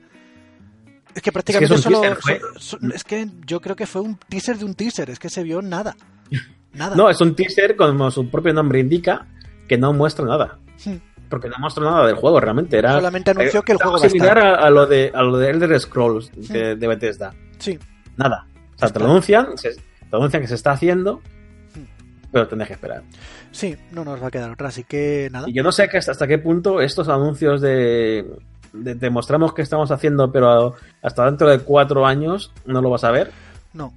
[1.15, 2.01] Es que prácticamente solo...
[2.01, 5.11] teaser, fue- so- so- es que yo creo que fue un teaser de un teaser,
[5.11, 5.97] es que se vio nada.
[6.75, 6.97] Nada.
[6.97, 9.27] No, es un teaser, como su propio nombre indica,
[9.69, 10.59] que no muestra nada.
[10.87, 10.97] Hmm.
[11.33, 12.77] Porque no muestra nada del juego, realmente.
[12.77, 14.39] Era, Solamente anunció que el juego va a estar.
[14.39, 17.33] a, a lo de, a lo de Elder Scrolls de, de Bethesda.
[17.59, 17.79] Sí,
[18.19, 18.47] Nada.
[18.77, 19.81] O sea, te lo anuncian, se, te
[20.17, 21.23] anuncian que se está haciendo,
[22.31, 23.03] pero tendrás que esperar.
[23.51, 25.49] sí, no nos va a quedar otra, así que nada.
[25.49, 28.27] Y yo no sé que hasta, hasta qué punto estos anuncios de,
[28.75, 33.05] de te mostramos que estamos haciendo, pero hasta dentro de cuatro años no lo vas
[33.05, 33.31] a ver.
[33.73, 33.93] No,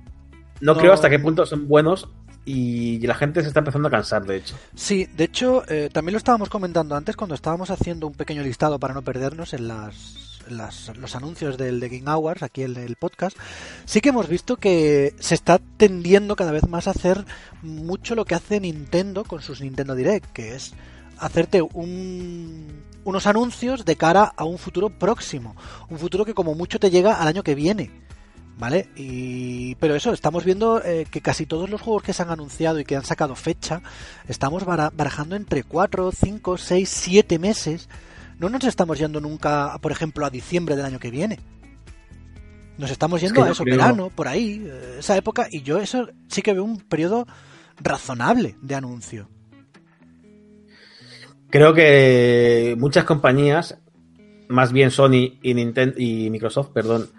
[0.62, 0.80] No, No.
[0.80, 2.08] creo hasta qué punto son buenos
[2.46, 4.56] y la gente se está empezando a cansar, de hecho.
[4.76, 8.80] Sí, de hecho, eh, también lo estábamos comentando antes cuando estábamos haciendo un pequeño listado
[8.80, 12.96] para no perdernos en las, las- los anuncios del The Game Hours, aquí en el
[12.98, 13.36] podcast.
[13.86, 17.26] Sí que hemos visto que se está tendiendo cada vez más a hacer
[17.64, 20.74] mucho lo que hace Nintendo con sus Nintendo Direct, que es
[21.18, 25.56] hacerte un, unos anuncios de cara a un futuro próximo.
[25.90, 27.90] Un futuro que como mucho te llega al año que viene.
[28.58, 28.88] ¿Vale?
[28.96, 29.76] Y...
[29.76, 32.86] Pero eso, estamos viendo eh, que casi todos los juegos que se han anunciado y
[32.86, 33.82] que han sacado fecha,
[34.30, 37.90] estamos bara- barajando entre 4, 5, 6, 7 meses.
[38.40, 41.40] No nos estamos yendo nunca, por ejemplo, a diciembre del año que viene.
[42.78, 45.80] Nos estamos yendo que a eso, creo- verano, por ahí, eh, esa época, y yo
[45.80, 47.26] eso sí que veo un periodo
[47.82, 49.28] razonable de anuncio.
[51.50, 53.78] Creo que muchas compañías,
[54.50, 57.10] más bien Sony y Nintendo y Microsoft, perdón,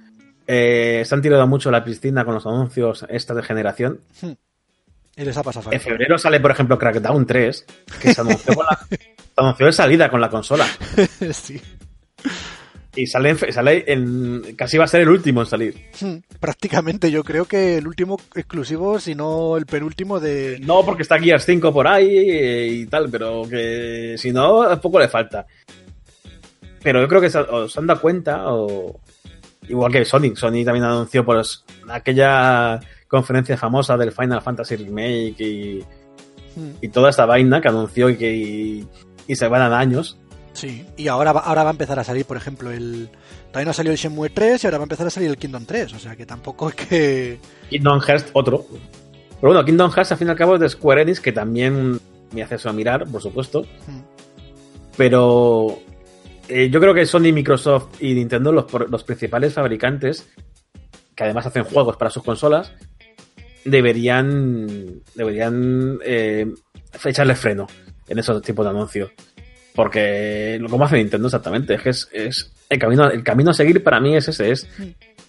[0.46, 4.00] eh, se han tirado mucho a la piscina con los anuncios esta de generación.
[5.18, 7.64] Y les ha pasado En febrero sale, por ejemplo, Crackdown 3,
[8.02, 8.98] que se anunció, con la- se
[9.36, 10.66] anunció de salida con la consola.
[11.32, 11.60] sí.
[12.94, 15.74] Y sale, en sale en, casi va a ser el último en salir.
[16.00, 20.58] Hmm, Prácticamente yo creo que el último exclusivo, si no el penúltimo de...
[20.62, 24.98] No porque está Gears 5 por ahí eh, y tal, pero que si no, poco
[24.98, 25.46] le falta.
[26.82, 28.98] Pero yo creo que se han dado cuenta, o
[29.68, 35.84] igual que Sony, Sony también anunció pues aquella conferencia famosa del Final Fantasy Remake y,
[36.56, 38.88] Hmm, y toda esta vaina que anunció y que y,
[39.28, 40.16] y se van a años.
[40.54, 43.10] Sí, y ahora va, ahora va a empezar a salir, por ejemplo, el...
[43.48, 45.66] Todavía no salió el Shenmue 3 y ahora va a empezar a salir el Kingdom
[45.66, 47.38] 3, o sea que tampoco es que...
[47.68, 48.64] Kingdom Hearts, otro.
[49.38, 52.00] Pero bueno, Kingdom Hearts al fin y al cabo es de Square Enix, que también
[52.32, 53.60] me hace eso a mirar, por supuesto.
[53.86, 54.00] Hmm,
[54.96, 55.78] Pero
[56.48, 60.28] eh, yo creo que Sony, Microsoft y Nintendo, los, los principales fabricantes,
[61.14, 62.72] que además hacen juegos para sus consolas,
[63.64, 66.46] deberían, deberían eh,
[67.04, 67.66] echarle freno
[68.08, 69.10] en esos tipos de anuncios.
[69.74, 73.54] Porque lo como hace Nintendo exactamente, es que es, es el, camino, el camino a
[73.54, 74.68] seguir para mí es ese, es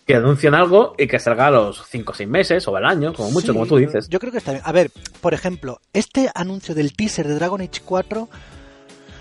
[0.05, 3.13] que anuncien algo y que salga a los 5 o 6 meses o al año,
[3.13, 4.07] como mucho, Sí, como tú dices.
[4.07, 4.63] Yo creo que está bien.
[4.65, 8.29] A ver, por ejemplo, este anuncio del teaser de Dragon Age 4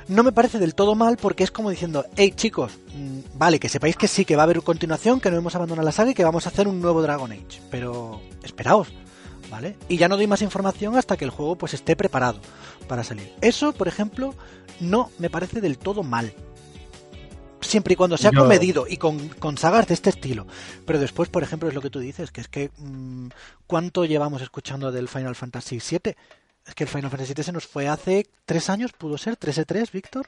[0.08, 3.68] no me parece del todo mal porque es como diciendo, hey chicos, mm, vale, que
[3.68, 6.14] sepáis que sí, que va a haber continuación, que no hemos abandonado la saga y
[6.14, 7.60] que vamos a hacer un nuevo Dragon Age.
[7.70, 8.88] Pero esperaos,
[9.50, 9.76] ¿vale?
[9.88, 12.40] Y ya no doy más información hasta que el juego pues esté preparado
[12.88, 13.32] para salir.
[13.40, 14.34] Eso, por ejemplo,
[14.80, 16.32] no me parece del todo mal.
[17.60, 20.46] Siempre y cuando sea comedido y con, sagas de este estilo.
[20.84, 23.28] Pero después, por ejemplo, es lo que tú dices, que es que mm,
[23.66, 26.14] ¿cuánto llevamos escuchando del Final Fantasy VII?
[26.66, 29.38] Es que el Final Fantasy VII se nos fue hace tres años, ¿pudo ser?
[29.38, 30.26] ¿3 3, Víctor?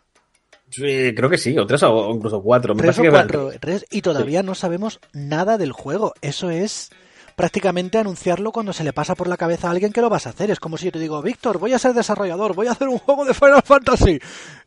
[0.71, 2.75] Sí, creo que sí, o tres o incluso cuatro.
[2.75, 3.51] tres o cuatro,
[3.91, 6.13] y todavía no sabemos nada del juego.
[6.21, 6.91] Eso es
[7.37, 10.31] prácticamente anunciarlo cuando se le pasa por la cabeza a alguien que lo vas a
[10.31, 10.51] hacer.
[10.51, 12.99] Es como si yo te digo, Víctor, voy a ser desarrollador, voy a hacer un
[12.99, 14.21] juego de Final Fantasy.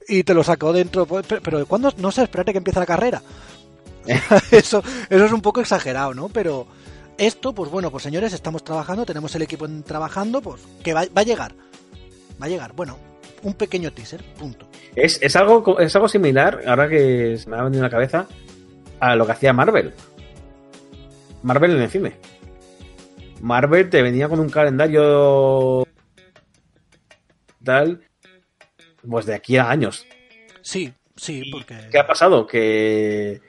[0.07, 1.05] Y te lo saco dentro.
[1.05, 1.93] Pues, pero ¿cuándo?
[1.97, 3.21] No sé, espérate que empiece la carrera.
[4.51, 6.29] eso, eso es un poco exagerado, ¿no?
[6.29, 6.65] Pero
[7.21, 11.23] esto, pues bueno, pues señores, estamos trabajando, tenemos el equipo trabajando, pues que va, a
[11.23, 11.53] llegar.
[12.41, 12.73] Va a llegar.
[12.73, 12.97] Bueno,
[13.43, 14.67] un pequeño teaser, punto.
[14.95, 18.27] Es, es, algo, es algo similar, ahora que se me ha venido en la cabeza,
[18.99, 19.93] a lo que hacía Marvel.
[21.43, 22.17] Marvel en el cine.
[23.39, 25.87] Marvel te venía con un calendario
[27.63, 28.01] tal,
[29.07, 30.07] pues de aquí a años.
[30.61, 31.87] Sí, sí, porque...
[31.91, 32.47] ¿Qué ha pasado?
[32.47, 33.41] Que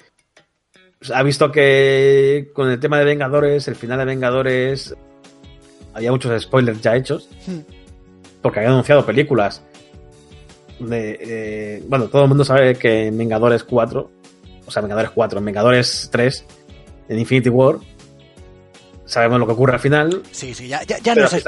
[1.12, 4.94] ha visto que con el tema de Vengadores, el final de Vengadores,
[5.94, 7.60] había muchos spoilers ya hechos, hmm.
[8.40, 9.62] porque había anunciado películas.
[10.78, 14.10] De, eh, bueno, todo el mundo sabe que en Vengadores 4,
[14.66, 16.46] o sea, Vengadores 4, en Vengadores 3,
[17.08, 17.76] en Infinity War,
[19.04, 20.22] sabemos lo que ocurre al final.
[20.30, 21.44] Sí, sí, ya, ya, ya no es.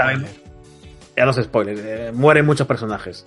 [1.17, 1.79] Ya no es spoiler.
[1.79, 3.25] Eh, mueren muchos personajes.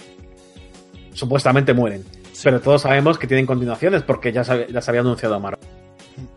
[1.14, 2.04] Supuestamente mueren.
[2.44, 5.77] Pero todos sabemos que tienen continuaciones porque ya se, ya se había anunciado a Marvel.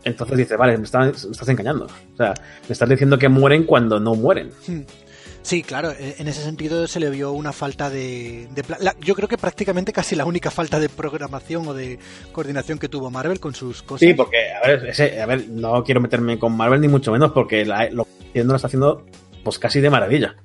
[0.03, 1.85] Entonces dice, vale, me estás, me estás, engañando.
[1.85, 2.33] O sea,
[2.67, 4.51] me estás diciendo que mueren cuando no mueren.
[4.67, 4.81] Mm.
[5.43, 8.47] Sí, claro, e, en ese sentido se le vio una falta de...
[9.01, 11.97] yo creo que prácticamente casi la única falta de programación o de
[12.31, 14.07] coordinación que tuvo Marvel con sus cosas.
[14.07, 17.65] Sí, porque, a ver, a ver no quiero meterme con Marvel ni mucho menos porque
[17.65, 19.05] lo que lo está haciendo
[19.43, 20.35] pues casi de maravilla.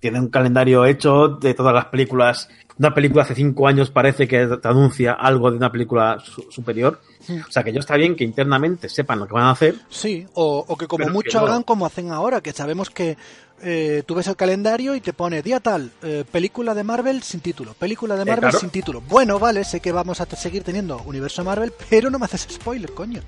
[0.00, 2.48] Tiene un calendario hecho de todas las películas.
[2.78, 6.18] Una película hace cinco años parece que te anuncia algo de una película
[6.50, 7.00] superior.
[7.28, 7.40] Hmm.
[7.46, 9.74] O sea, que yo está bien que internamente sepan lo que van a hacer.
[9.90, 13.18] Sí, o, que como mucho hagan como hacen ahora, que sabemos que
[13.62, 17.40] eh, tú ves el calendario y te pone día tal, eh, película de Marvel sin
[17.40, 19.02] título, película de eh, Marvel sin título.
[19.02, 22.92] Bueno, vale, sé que vamos a seguir teniendo universo Marvel, pero no me haces spoiler,
[22.92, 23.20] coño.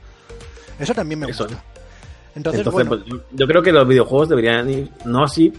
[0.79, 1.63] Eso también me gusta.
[2.35, 3.01] Entonces, pues,
[3.33, 5.53] yo creo que los videojuegos deberían ir, no así,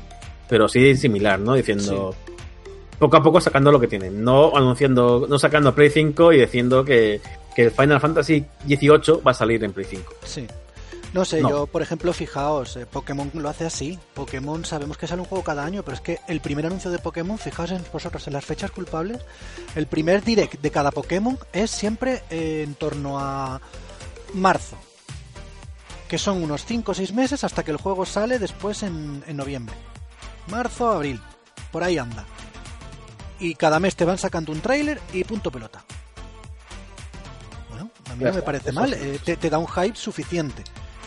[0.47, 1.53] pero sí similar, ¿no?
[1.53, 2.15] Diciendo
[2.99, 6.85] poco a poco sacando lo que tienen, no anunciando, no sacando Play 5 y diciendo
[6.85, 7.19] que,
[7.55, 10.13] que el Final Fantasy XVIII va a salir en Play 5.
[10.23, 10.47] Sí.
[11.13, 13.99] No sé, yo, por ejemplo, fijaos, eh, Pokémon lo hace así.
[14.15, 16.97] Pokémon sabemos que sale un juego cada año, pero es que el primer anuncio de
[16.97, 19.19] Pokémon, fijaos en vosotros en las fechas culpables,
[19.75, 23.61] el primer direct de cada Pokémon es siempre eh, en torno a
[24.33, 24.75] marzo,
[26.07, 29.37] que son unos 5 o 6 meses hasta que el juego sale después en, en
[29.37, 29.75] noviembre.
[30.47, 31.19] Marzo, abril,
[31.71, 32.25] por ahí anda.
[33.39, 35.83] Y cada mes te van sacando un tráiler y punto pelota.
[37.69, 40.63] Bueno, a mí no me parece mal, eh, te, te da un hype suficiente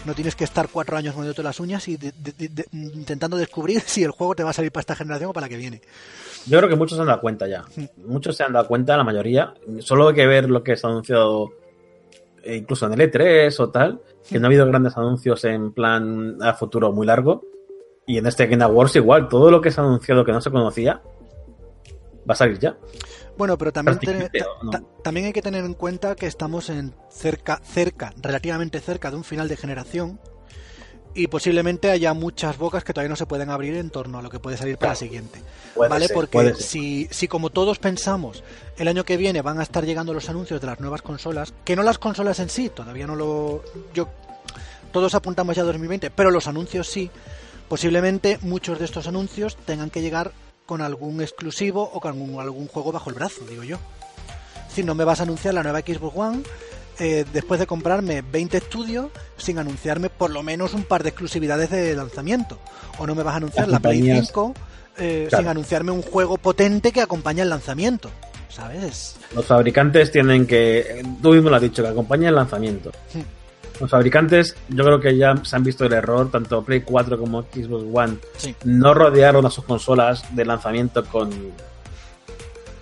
[0.06, 1.98] no tienes que estar cuatro años moviéndote las uñas y
[2.72, 5.48] intentando descubrir si el juego te va a salir para esta generación o para la
[5.48, 5.82] que viene.
[6.46, 7.64] Yo creo que muchos se han dado cuenta ya.
[7.74, 8.08] Mm.
[8.08, 9.52] Muchos se han dado cuenta, la mayoría.
[9.80, 11.50] Solo hay que ver lo que se ha anunciado
[12.44, 16.38] eh, incluso en el E3 o tal, que no ha habido grandes anuncios en plan
[16.40, 17.42] a futuro muy largo.
[18.06, 20.50] Y en este Game Awards igual, todo lo que se ha anunciado que no se
[20.50, 21.02] conocía
[22.28, 22.76] va a salir ya.
[23.36, 23.98] Bueno, pero también,
[25.02, 29.24] también hay que tener en cuenta que estamos en cerca, cerca, relativamente cerca de un
[29.24, 30.18] final de generación
[31.16, 34.30] y posiblemente haya muchas bocas que todavía no se pueden abrir en torno a lo
[34.30, 35.40] que puede salir para la siguiente.
[35.74, 36.08] ¿Vale?
[36.10, 38.44] Porque si, si como todos pensamos,
[38.76, 41.74] el año que viene van a estar llegando los anuncios de las nuevas consolas, que
[41.74, 43.62] no las consolas en sí, todavía no lo...
[43.94, 44.08] Yo,
[44.92, 47.10] todos apuntamos ya a 2020, pero los anuncios sí,
[47.68, 50.32] posiblemente muchos de estos anuncios tengan que llegar
[50.66, 53.78] con algún exclusivo o con algún, juego bajo el brazo, digo yo.
[54.68, 56.42] Si no me vas a anunciar la nueva Xbox One
[56.98, 61.70] eh, después de comprarme 20 estudios sin anunciarme por lo menos un par de exclusividades
[61.70, 62.58] de lanzamiento.
[62.98, 64.54] O no me vas a anunciar la Play 5
[64.98, 68.10] eh, sin anunciarme un juego potente que acompaña el lanzamiento.
[68.48, 69.16] ¿Sabes?
[69.34, 72.90] Los fabricantes tienen que, tú mismo lo has dicho, que acompaña el lanzamiento.
[73.12, 73.20] Hmm.
[73.80, 77.42] Los fabricantes, yo creo que ya se han visto el error, tanto Play 4 como
[77.42, 78.16] Xbox One,
[78.64, 81.30] no rodearon a sus consolas de lanzamiento con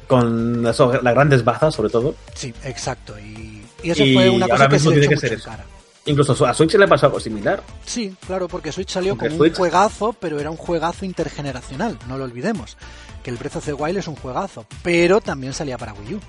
[0.07, 2.14] con las grandes bazas, sobre todo.
[2.35, 3.18] Sí, exacto.
[3.18, 5.64] Y, eso fue una cosa que se le echó mucho cara.
[6.07, 7.62] Incluso a Switch le pasó algo similar.
[7.87, 12.24] Sí, claro, porque Switch salió como un juegazo, pero era un juegazo intergeneracional, no lo
[12.24, 12.76] olvidemos.
[13.22, 16.20] Que el Breath of the Wild es un juegazo, pero también salía para Wii U.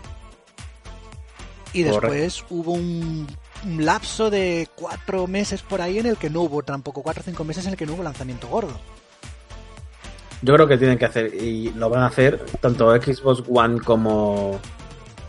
[1.73, 3.27] Y después hubo un,
[3.65, 7.43] lapso de cuatro meses por ahí en el que no hubo, tampoco cuatro o cinco
[7.43, 8.79] meses en el que no hubo lanzamiento gordo.
[10.41, 14.59] Yo creo que tienen que hacer, y lo van a hacer, tanto Xbox One como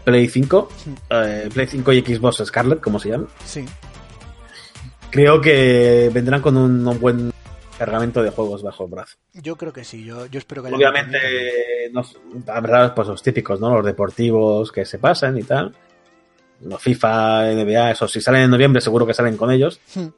[0.05, 0.68] Play 5,
[1.11, 3.27] eh, Play 5 y Xbox Scarlet, como se llama.
[3.44, 3.64] Sí.
[5.11, 7.33] Creo que vendrán con un, buen
[7.79, 9.16] cargamento de juegos bajo el brazo.
[9.33, 11.18] Yo creo que sí, yo, yo espero que Obviamente,
[12.49, 13.75] habrá pues los típicos, ¿no?
[13.75, 15.75] Los deportivos que se pasen y tal.
[16.61, 19.81] Los FIFA, NBA, eso, si salen en noviembre seguro que salen con ellos.
[19.95, 20.09] Hmm.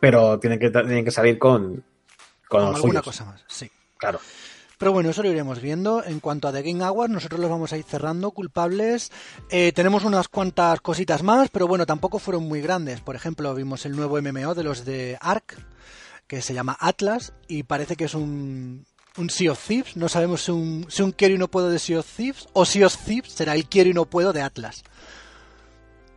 [0.00, 1.84] Pero tienen que, tienen que salir con,
[2.48, 3.70] con, alguna cosa más, sí.
[3.96, 4.20] Claro.
[4.82, 6.02] Pero bueno, eso lo iremos viendo.
[6.02, 9.12] En cuanto a The Game Awards, nosotros los vamos a ir cerrando, culpables.
[9.48, 13.00] Eh, tenemos unas cuantas cositas más, pero bueno, tampoco fueron muy grandes.
[13.00, 15.64] Por ejemplo, vimos el nuevo MMO de los de Ark,
[16.26, 18.84] que se llama Atlas, y parece que es un,
[19.18, 19.96] un Sea of Thieves.
[19.96, 22.64] No sabemos si un, si un quiero y no puedo de Sea of Thieves, o
[22.64, 24.82] Sea of Thieves será el quiero y no puedo de Atlas.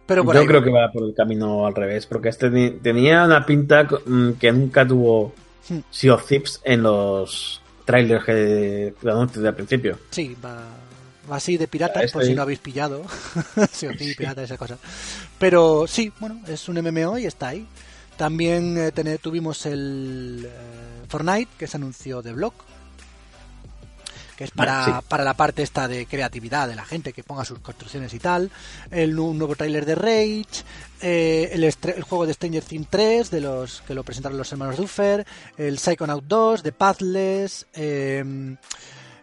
[0.06, 2.50] Pero Yo creo que va por el camino al revés, porque este
[2.82, 5.34] tenía una pinta mm, que nunca tuvo
[5.70, 5.80] hmm.
[5.90, 9.98] Sea of Thieves en los trailer que de desde el principio.
[10.12, 10.64] Sí, va,
[11.30, 13.04] así de pirata, por si no habéis pillado.
[13.72, 13.88] sí,
[14.18, 14.78] pirata, esa cosa.
[15.40, 17.66] Pero sí, bueno, es un MMO y está ahí.
[18.18, 22.54] También eh, tuvimos el eh, Fortnite, que se anunció de Block,
[24.36, 27.60] que es para, para la parte esta de creatividad de la gente que ponga sus
[27.60, 28.52] construcciones y tal.
[28.92, 30.64] El un nuevo tráiler de Rage,
[31.02, 34.78] eh, el, el, juego de Stranger Things 3, de los que lo presentaron los hermanos
[34.78, 35.26] Duffer,
[35.58, 38.56] el Psychonaut 2, de Pathless, eh,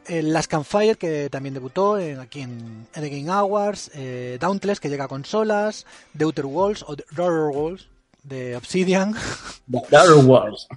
[0.06, 5.04] el Last Campfire, que también debutó aquí en, The Game Awards, eh, Dauntless, que llega
[5.04, 7.88] a consolas, The Outer Walls, o The Outer Walls,
[8.22, 9.14] de Obsidian.
[9.70, 10.68] The Outer Walls.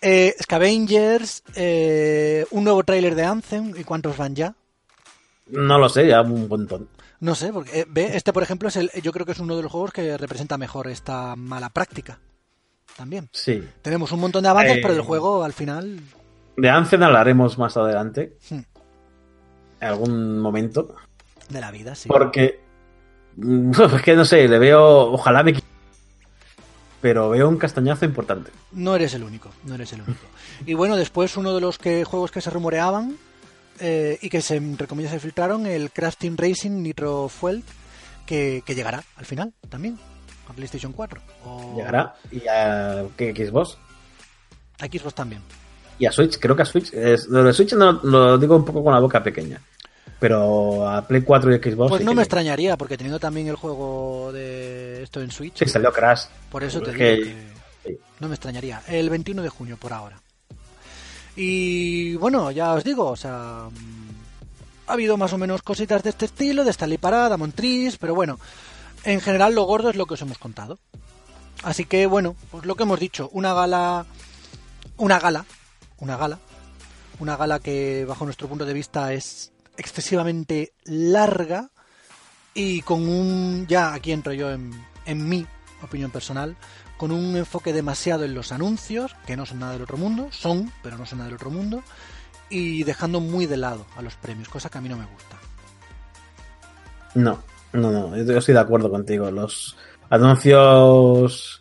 [0.00, 4.54] Eh, Scavengers, eh, un nuevo tráiler de Anthem, ¿y cuántos van ya?
[5.48, 6.88] No lo sé, ya un montón.
[7.20, 9.56] No sé, porque eh, ve, este por ejemplo es el, yo creo que es uno
[9.56, 12.18] de los juegos que representa mejor esta mala práctica.
[12.96, 13.28] También.
[13.32, 13.66] Sí.
[13.80, 16.00] Tenemos un montón de avances, pero el juego al final.
[16.56, 18.36] De Anthem hablaremos más adelante.
[18.50, 18.60] Hmm.
[19.80, 20.94] En algún momento.
[21.48, 22.08] De la vida, sí.
[22.08, 22.60] Porque.
[23.96, 25.12] Es que no sé, le veo.
[25.12, 25.54] Ojalá me
[27.02, 28.52] pero veo un castañazo importante.
[28.70, 30.24] No eres el único, no eres el único.
[30.66, 33.16] Y bueno, después uno de los que, juegos que se rumoreaban
[33.80, 37.64] eh, y que se, entre se filtraron, el Team Racing Nitro Fuel,
[38.24, 39.98] que, llegará al final también
[40.48, 41.20] a PlayStation 4.
[41.76, 42.14] Llegará.
[42.30, 43.76] ¿Y a ¿qué, Xbox?
[44.78, 45.42] A Xbox también.
[45.98, 46.92] Y a Switch, creo que a Switch.
[47.28, 49.60] lo de Switch no, lo digo un poco con la boca pequeña.
[50.20, 51.90] Pero a Play 4 y Xbox.
[51.90, 54.71] Pues no me extrañaría, porque teniendo también el juego de
[55.04, 55.58] esto en Switch.
[55.58, 56.24] Sí, salió Crash.
[56.50, 57.52] Por eso te digo que
[58.20, 58.82] no me extrañaría.
[58.86, 60.20] El 21 de junio por ahora.
[61.34, 63.68] Y bueno, ya os digo, o sea.
[64.86, 68.38] Ha habido más o menos cositas de este estilo, de Stanley Parada, Montris, pero bueno,
[69.04, 70.78] en general lo gordo es lo que os hemos contado.
[71.62, 74.06] Así que bueno, pues lo que hemos dicho, una gala.
[74.96, 75.44] Una gala.
[75.98, 76.38] Una gala.
[77.20, 81.70] Una gala que bajo nuestro punto de vista es excesivamente larga
[82.54, 84.72] y con un, ya aquí entro yo en,
[85.06, 85.46] en mi
[85.82, 86.56] opinión personal,
[86.96, 90.72] con un enfoque demasiado en los anuncios, que no son nada del otro mundo, son,
[90.82, 91.82] pero no son nada del otro mundo,
[92.48, 95.36] y dejando muy de lado a los premios, cosa que a mí no me gusta.
[97.14, 99.30] No, no, no, yo estoy de acuerdo contigo.
[99.30, 99.76] Los
[100.10, 101.60] anuncios,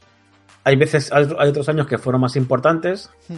[0.64, 3.10] hay veces, hay otros años que fueron más importantes.
[3.28, 3.38] Hmm.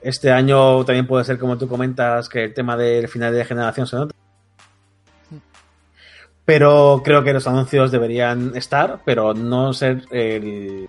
[0.00, 3.86] Este año también puede ser, como tú comentas, que el tema del final de generación
[3.86, 4.13] se nota.
[6.44, 10.88] Pero creo que los anuncios deberían estar, pero no ser el,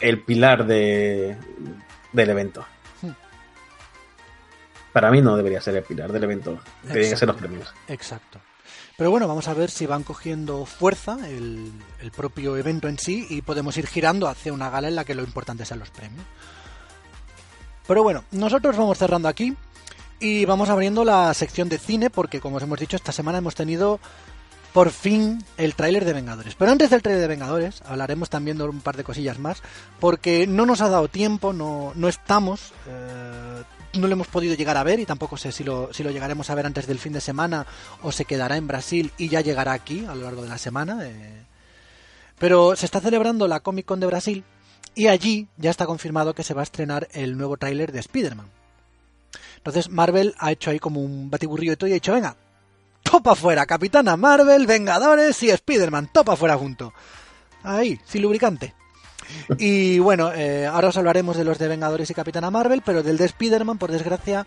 [0.00, 1.36] el pilar de,
[2.12, 2.64] del evento.
[4.92, 6.60] Para mí no debería ser el pilar del evento.
[6.82, 7.72] Deberían ser los premios.
[7.88, 8.38] Exacto.
[8.96, 13.26] Pero bueno, vamos a ver si van cogiendo fuerza el, el, propio evento en sí
[13.30, 16.24] y podemos ir girando hacia una gala en la que lo importante sean los premios.
[17.88, 19.56] Pero bueno, nosotros vamos cerrando aquí
[20.22, 23.56] y vamos abriendo la sección de cine porque como os hemos dicho esta semana hemos
[23.56, 23.98] tenido
[24.72, 26.54] por fin el tráiler de Vengadores.
[26.54, 29.62] Pero antes del tráiler de Vengadores hablaremos también de un par de cosillas más
[29.98, 33.62] porque no nos ha dado tiempo, no, no estamos, eh,
[33.94, 36.48] no lo hemos podido llegar a ver y tampoco sé si lo, si lo llegaremos
[36.50, 37.66] a ver antes del fin de semana
[38.02, 41.00] o se quedará en Brasil y ya llegará aquí a lo largo de la semana.
[41.02, 41.42] Eh.
[42.38, 44.44] Pero se está celebrando la Comic Con de Brasil
[44.94, 48.61] y allí ya está confirmado que se va a estrenar el nuevo tráiler de Spider-Man.
[49.62, 52.34] Entonces Marvel ha hecho ahí como un batiburrillo y todo y ha dicho, venga,
[53.04, 56.92] topa fuera, Capitana Marvel, Vengadores y Spider-Man, topa fuera junto.
[57.62, 58.74] Ahí, sin lubricante.
[59.58, 63.16] Y bueno, eh, ahora os hablaremos de los de Vengadores y Capitana Marvel, pero del
[63.16, 64.44] de Spider-Man, por desgracia,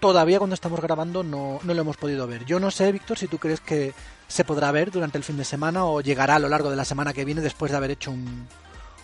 [0.00, 2.46] todavía cuando estamos grabando no, no lo hemos podido ver.
[2.46, 3.92] Yo no sé, Víctor, si tú crees que
[4.26, 6.86] se podrá ver durante el fin de semana o llegará a lo largo de la
[6.86, 8.48] semana que viene después de haber hecho un,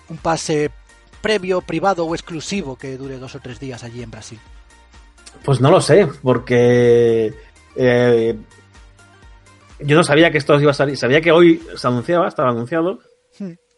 [0.09, 0.71] un pase
[1.21, 4.41] previo, privado o exclusivo que dure dos o tres días allí en Brasil.
[5.45, 7.33] Pues no lo sé, porque
[7.77, 8.37] eh,
[9.81, 10.97] yo no sabía que esto iba a salir.
[10.97, 13.01] Sabía que hoy se anunciaba, estaba anunciado,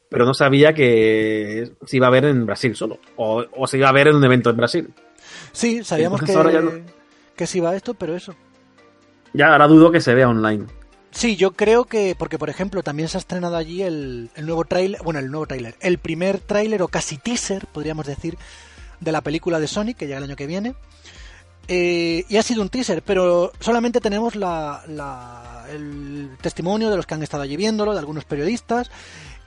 [0.08, 3.88] pero no sabía que se iba a ver en Brasil solo, o, o, se iba
[3.88, 4.94] a ver en un evento en Brasil.
[5.52, 6.82] Sí, sabíamos que,
[7.36, 8.34] que se iba a esto, pero eso.
[9.32, 10.66] Ya ahora dudo que se vea online.
[11.10, 14.64] Sí, yo creo que, porque por ejemplo también se ha estrenado allí el, el nuevo
[14.64, 18.36] tráiler, bueno, el nuevo tráiler, el primer tráiler o casi teaser, podríamos decir,
[19.00, 20.74] de la película de Sonic, que llega el año que viene.
[21.66, 27.06] Eh, y ha sido un teaser, pero solamente tenemos la, la, el testimonio de los
[27.06, 28.90] que han estado allí viéndolo, de algunos periodistas,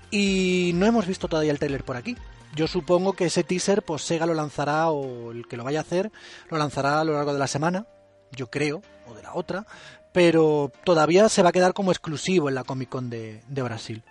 [0.10, 2.18] y no hemos visto todavía el tráiler por aquí.
[2.56, 5.82] Yo supongo que ese teaser, pues Sega lo lanzará, o el que lo vaya a
[5.84, 6.12] hacer,
[6.50, 7.86] lo lanzará a lo largo de la semana,
[8.32, 9.68] yo creo, o de la otra,
[10.12, 14.04] pero todavía se va a quedar como exclusivo en la Comic Con de, Brasil.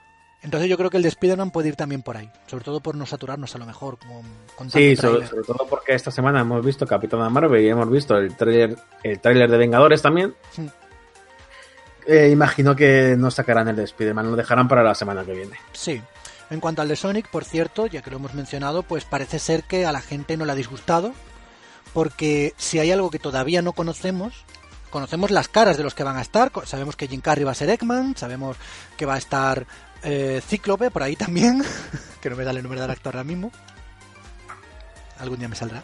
[0.46, 2.94] Entonces yo creo que el de Spider-Man puede ir también por ahí, sobre todo por
[2.94, 4.22] no saturarnos a lo mejor con,
[4.54, 8.36] con Sí, sobre, todo porque esta semana hemos visto Capitán Marvel y hemos visto el
[8.36, 10.36] trailer, el tráiler de Vengadores también.
[12.06, 15.56] Eh, imagino que no sacarán el de Spider-Man, lo dejarán para la semana que viene.
[15.72, 16.00] Sí.
[16.48, 19.64] En cuanto al de Sonic, por cierto, ya que lo hemos mencionado, pues parece ser
[19.64, 21.12] que a la gente no le ha disgustado,
[21.92, 24.44] porque si hay algo que todavía no conocemos
[24.90, 26.50] conocemos las caras de los que van a estar.
[26.64, 28.56] Sabemos que Jim Carrey va a ser Eggman, sabemos
[28.96, 29.66] que va a estar
[30.02, 31.62] eh, Cíclope por ahí también,
[32.20, 33.52] que no me da el nombre del actor ahora mismo.
[35.18, 35.82] Algún día me saldrá.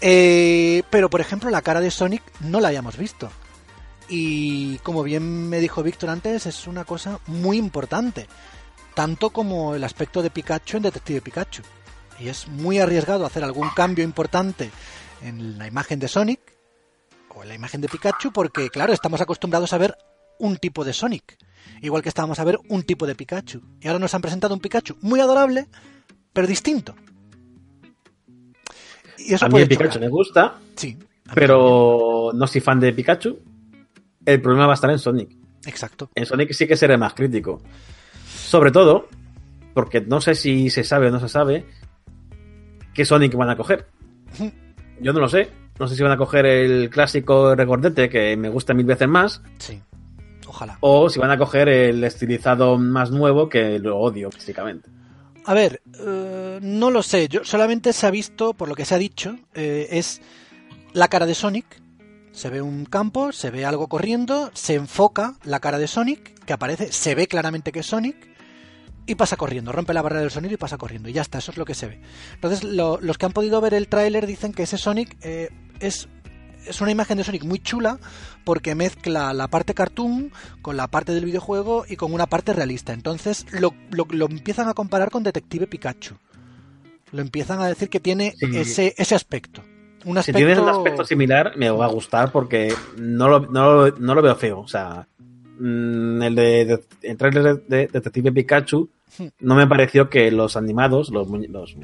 [0.00, 3.30] Eh, pero por ejemplo, la cara de Sonic no la habíamos visto.
[4.08, 8.26] Y como bien me dijo Víctor antes, es una cosa muy importante.
[8.94, 11.62] Tanto como el aspecto de Pikachu en Detective Pikachu.
[12.18, 14.70] Y es muy arriesgado hacer algún cambio importante
[15.22, 16.40] en la imagen de Sonic
[17.28, 19.96] o la imagen de Pikachu porque, claro, estamos acostumbrados a ver
[20.38, 21.38] un tipo de Sonic,
[21.80, 23.62] igual que estábamos a ver un tipo de Pikachu.
[23.80, 25.66] Y ahora nos han presentado un Pikachu muy adorable,
[26.32, 26.94] pero distinto.
[29.18, 30.96] Y eso a mí el Pikachu me gusta, sí,
[31.34, 33.38] pero no soy fan de Pikachu.
[34.24, 35.30] El problema va a estar en Sonic.
[35.66, 36.10] Exacto.
[36.14, 37.62] En Sonic sí que seré más crítico.
[38.26, 39.08] Sobre todo,
[39.74, 41.66] porque no sé si se sabe o no se sabe
[42.94, 43.86] qué Sonic van a coger.
[45.00, 45.48] Yo no lo sé.
[45.78, 49.40] No sé si van a coger el clásico recordete que me gusta mil veces más.
[49.58, 49.80] Sí.
[50.50, 50.78] Ojalá.
[50.80, 54.90] O si van a coger el estilizado más nuevo que lo odio físicamente.
[55.44, 57.28] A ver, eh, no lo sé.
[57.28, 60.20] Yo solamente se ha visto, por lo que se ha dicho, eh, es
[60.92, 61.80] la cara de Sonic.
[62.32, 66.52] Se ve un campo, se ve algo corriendo, se enfoca la cara de Sonic, que
[66.52, 68.16] aparece, se ve claramente que es Sonic,
[69.06, 71.52] y pasa corriendo, rompe la barrera del sonido y pasa corriendo, y ya está, eso
[71.52, 72.00] es lo que se ve.
[72.34, 76.08] Entonces, los que han podido ver el tráiler dicen que ese Sonic eh, es,
[76.66, 77.98] es una imagen de Sonic muy chula
[78.44, 80.32] porque mezcla la parte cartoon
[80.62, 82.92] con la parte del videojuego y con una parte realista.
[82.92, 86.14] Entonces lo, lo, empiezan a comparar con Detective Pikachu.
[87.12, 89.62] Lo empiezan a decir que tiene ese, ese aspecto.
[90.04, 90.38] Un aspecto...
[90.38, 94.22] Si tienes un aspecto similar, me va a gustar porque no lo, no no lo
[94.22, 94.60] veo feo.
[94.60, 95.06] O sea,
[95.58, 98.88] mm, el de, el trailer de, Detective Pikachu
[99.18, 99.26] hmm.
[99.40, 101.76] no me pareció que los animados, los, los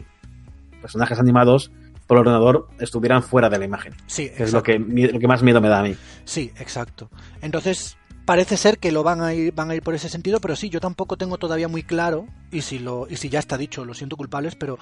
[0.81, 1.72] personajes animados,
[2.07, 3.95] por ordenador estuvieran fuera de la imagen.
[4.07, 5.97] Sí, es lo que, lo que más miedo me da a mí.
[6.25, 7.11] Sí, exacto.
[7.41, 10.57] Entonces, parece ser que lo van a ir van a ir por ese sentido, pero
[10.57, 13.85] sí, yo tampoco tengo todavía muy claro y si lo y si ya está dicho,
[13.85, 14.79] lo siento culpables, pero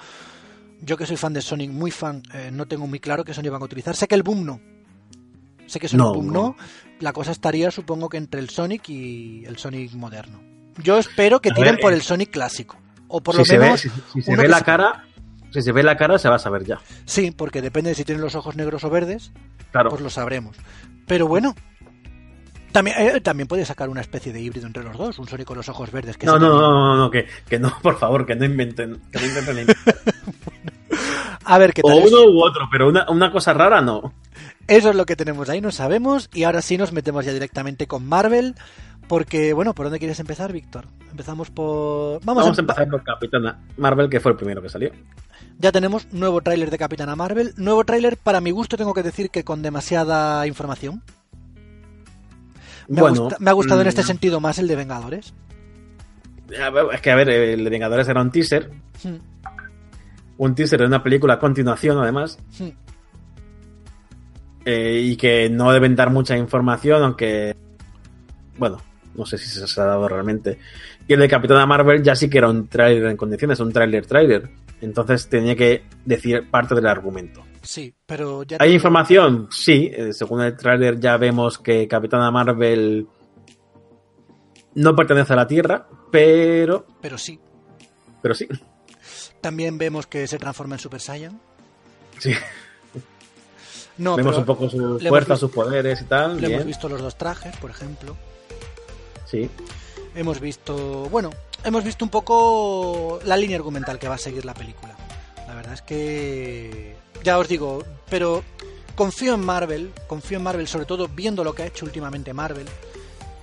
[0.81, 3.51] yo que soy fan de Sonic, muy fan, eh, no tengo muy claro qué Sonic
[3.51, 3.95] van a utilizar.
[3.95, 4.59] Sé que el Boom no.
[5.67, 6.55] Sé que Sonic Boom no.
[6.99, 10.41] La cosa estaría, supongo que entre el Sonic y el Sonic moderno.
[10.83, 12.77] Yo espero que tiren por eh, el Sonic clásico.
[13.07, 13.81] O por lo menos.
[13.81, 15.05] si, se ve la cara,
[15.55, 16.79] si se ve la cara, se va a saber ya.
[17.05, 19.31] Sí, porque depende de si tienen los ojos negros o verdes,
[19.71, 19.89] claro.
[19.89, 20.55] pues lo sabremos.
[21.07, 21.55] Pero bueno,
[22.71, 25.57] también, eh, también puede sacar una especie de híbrido entre los dos, un Sonic con
[25.57, 26.17] los ojos verdes.
[26.17, 29.01] Que no, no, no, no, no, que, que, no, por favor, que no inventen.
[29.11, 29.67] Que no inventen
[31.45, 31.93] a ver qué tal.
[31.93, 34.13] O uno u otro, pero una, una cosa rara no.
[34.67, 36.29] Eso es lo que tenemos ahí, no sabemos.
[36.33, 38.55] Y ahora sí nos metemos ya directamente con Marvel.
[39.07, 40.85] Porque, bueno, ¿por dónde quieres empezar, Víctor?
[41.11, 42.19] Empezamos por.
[42.25, 44.91] Vamos, a, empezar por Capitana Marvel, que fue el primero que salió.
[45.57, 47.53] Ya tenemos nuevo tráiler de Capitana Marvel.
[47.57, 51.01] Nuevo tráiler, para mi gusto, tengo que decir que con demasiada información.
[52.87, 54.05] Me, ha, gustado en este mm.
[54.05, 55.33] sentido más el de Vengadores.
[56.93, 58.69] Es que, a ver, el de Vengadores era un teaser.
[59.03, 59.15] Hmm.
[60.37, 62.37] Un teaser de una película a continuación, además.
[62.59, 62.69] Hmm.
[64.65, 67.55] Eh, y que no deben dar mucha información, aunque.
[68.57, 68.81] Bueno,
[69.15, 70.59] no sé si se ha dado realmente.
[71.07, 74.05] Y el de Capitana Marvel ya sí que era un trailer en condiciones, un trailer
[74.05, 74.49] trailer.
[74.85, 77.43] Entonces tenía que decir parte del argumento.
[77.63, 78.57] Sí, pero ya...
[78.59, 79.47] ¿Hay información?
[79.51, 83.07] Sí, eh, según el trailer ya vemos que Capitana Marvel
[84.75, 86.85] no pertenece a la Tierra, pero...
[87.01, 87.39] Pero sí.
[88.21, 88.47] Pero sí.
[89.41, 91.41] También vemos que se transforma en Super Saiyan.
[92.19, 92.33] Sí.
[93.97, 96.39] No, vemos un poco su fuerza, sus poderes y tal.
[96.39, 98.15] Le hemos visto los dos trajes, por ejemplo.
[99.25, 99.49] Sí.
[100.13, 100.75] Hemos visto,
[101.09, 101.31] bueno,
[101.63, 104.95] hemos visto un poco la línea argumental que va a seguir la película.
[105.47, 108.43] La verdad es que, ya os digo, pero
[108.95, 112.67] confío en Marvel, confío en Marvel sobre todo viendo lo que ha hecho últimamente Marvel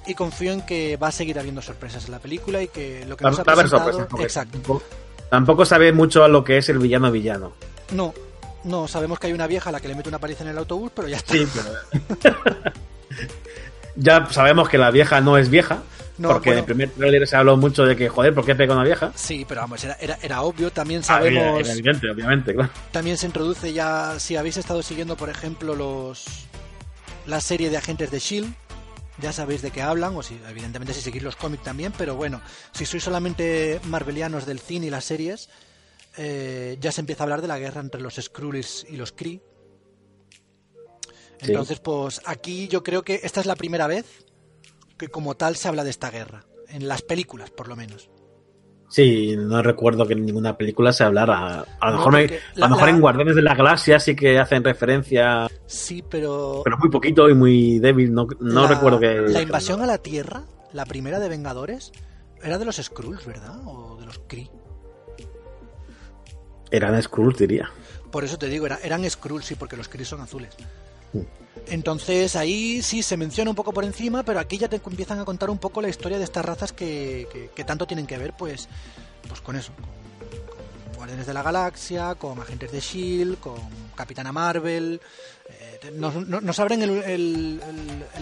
[0.07, 3.17] y confío en que va a seguir habiendo sorpresas en la película y que lo
[3.17, 4.09] que nos ha presentado...
[4.21, 4.83] Exacto.
[5.31, 7.53] Tampoco, sabe mucho a lo que es el villano villano.
[7.93, 8.13] No,
[8.65, 10.59] no, sabemos que hay una vieja a la que le mete una paliza en el
[10.59, 11.33] autobús, pero ya está.
[11.33, 12.35] Sí, pero...
[13.97, 15.83] ya sabemos que la vieja no es vieja.
[16.21, 18.85] Porque en el primer trailer se habló mucho de que, joder, ¿por qué pega una
[18.85, 19.13] vieja?
[19.15, 20.71] Sí, pero vamos, era, era, obvio.
[20.71, 21.61] También ah, sabemos.
[21.61, 22.71] era evidente, obviamente, claro.
[22.91, 26.47] También se introduce ya, si habéis estado siguiendo, por ejemplo, los
[27.27, 28.53] la serie de agentes de Shield,
[29.21, 32.41] ya sabéis de qué hablan, o si, evidentemente si seguís los cómics también, pero bueno,
[32.73, 35.49] si sois solamente marvelianos del cine y las series,
[36.17, 39.41] eh, ya se empieza a hablar de la guerra entre los Skrulls y los Kree.
[41.41, 44.07] Entonces, pues aquí yo creo que esta es la primera vez
[44.97, 48.11] que como tal se habla de esta guerra, en las películas por lo menos.
[48.93, 51.65] Sí, no recuerdo que en ninguna película se hablara.
[51.81, 55.49] A lo mejor, a lo mejor en Guardianes de la Galaxia sí que hacen referencia.
[55.65, 56.61] Sí, pero.
[56.63, 58.13] Pero muy poquito y muy débil.
[58.13, 59.15] No, no recuerdo que.
[59.15, 61.91] La invasión a la Tierra, la primera de Vengadores,
[62.43, 63.63] era de los Skrulls, ¿verdad?
[63.65, 64.51] O de los Kree.
[66.71, 67.71] Eran Skrulls, diría.
[68.11, 70.55] Por eso te digo, eran Skrulls, sí, porque los Kree son azules.
[71.15, 71.21] Mm.
[71.69, 75.25] Entonces ahí sí se menciona un poco por encima, pero aquí ya te empiezan a
[75.25, 78.69] contar un poco la historia de estas razas que, tanto tienen que ver pues,
[79.29, 83.55] pues con eso, con, Guardianes de la Galaxia, con Agentes de Shield, con
[83.95, 85.01] Capitana Marvel.
[85.49, 87.61] Eh, nos, abren el,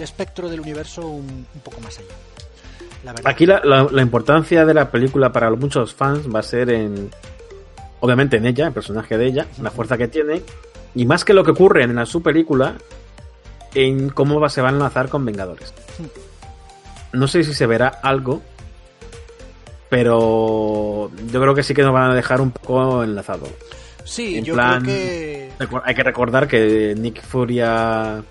[0.00, 3.12] espectro del universo un, poco más allá.
[3.24, 7.10] Aquí la, la, importancia de la película para muchos fans va a ser en,
[8.00, 10.42] obviamente en ella, el personaje de ella, la fuerza que tiene,
[10.94, 12.76] y más que lo que ocurre en su película,
[13.74, 15.72] en cómo se va a enlazar con Vengadores.
[17.12, 18.42] No sé si se verá algo,
[19.88, 23.48] pero yo creo que sí que nos van a dejar un poco enlazado.
[24.04, 25.52] Sí, yo creo que...
[25.84, 28.22] Hay que recordar que Nick Furia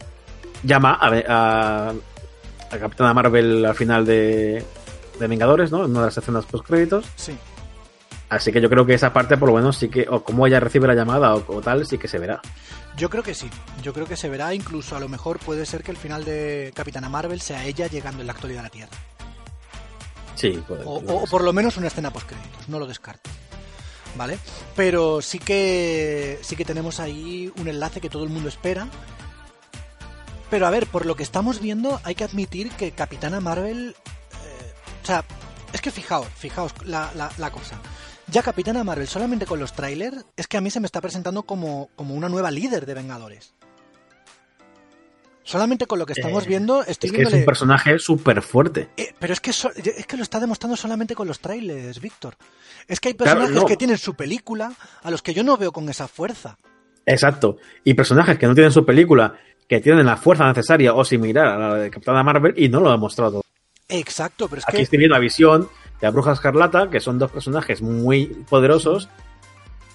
[0.64, 4.64] llama a, a, a Capitana Marvel al final de,
[5.20, 5.86] de Vengadores, ¿no?
[5.86, 7.06] En una de las escenas post créditos.
[7.16, 7.38] Sí.
[8.30, 10.60] Así que yo creo que esa parte, por lo menos, sí que, o como ella
[10.60, 12.42] recibe la llamada o, tal, sí que se verá.
[13.00, 13.50] Yo creo que sí,
[13.82, 16.74] yo creo que se verá, incluso a lo mejor puede ser que el final de
[16.76, 18.92] Capitana Marvel sea ella llegando en la actualidad a la Tierra.
[20.36, 23.30] Sí, puede, o, o, por lo menos una escena post créditos, no lo descarto.
[24.16, 24.38] ¿Vale?
[24.76, 28.90] Pero sí que sí que tenemos ahí un enlace que todo el mundo espera.
[30.50, 33.96] Pero a ver, por lo que estamos viendo, hay que admitir que Capitana Marvel.
[34.44, 34.74] Eh,
[35.04, 35.24] o sea,
[35.72, 37.80] es que fijaos, fijaos la, la, la cosa.
[38.32, 41.44] Ya Capitana Marvel, solamente con los trailers, es que a mí se me está presentando
[41.44, 43.56] como, como una nueva líder de Vengadores.
[45.44, 48.90] Solamente con lo que estamos eh, viendo estoy es que es un personaje súper fuerte.
[48.98, 52.36] Eh, pero es que, es que lo está demostrando solamente con los trailers, Víctor.
[52.88, 55.90] Es que hay personajes que tienen su película a los que yo no veo con
[55.90, 56.60] esa fuerza.
[57.08, 57.58] Exacto.
[57.84, 61.58] Y personajes que no tienen su película, que tienen la fuerza necesaria o similar a
[61.58, 63.42] la de Capitana Marvel y no lo ha demostrado.
[63.88, 64.84] Exacto, pero es Aquí que...
[64.84, 65.68] estoy viendo a Visión
[66.02, 69.10] la Bruja Escarlata, que son dos personajes muy poderosos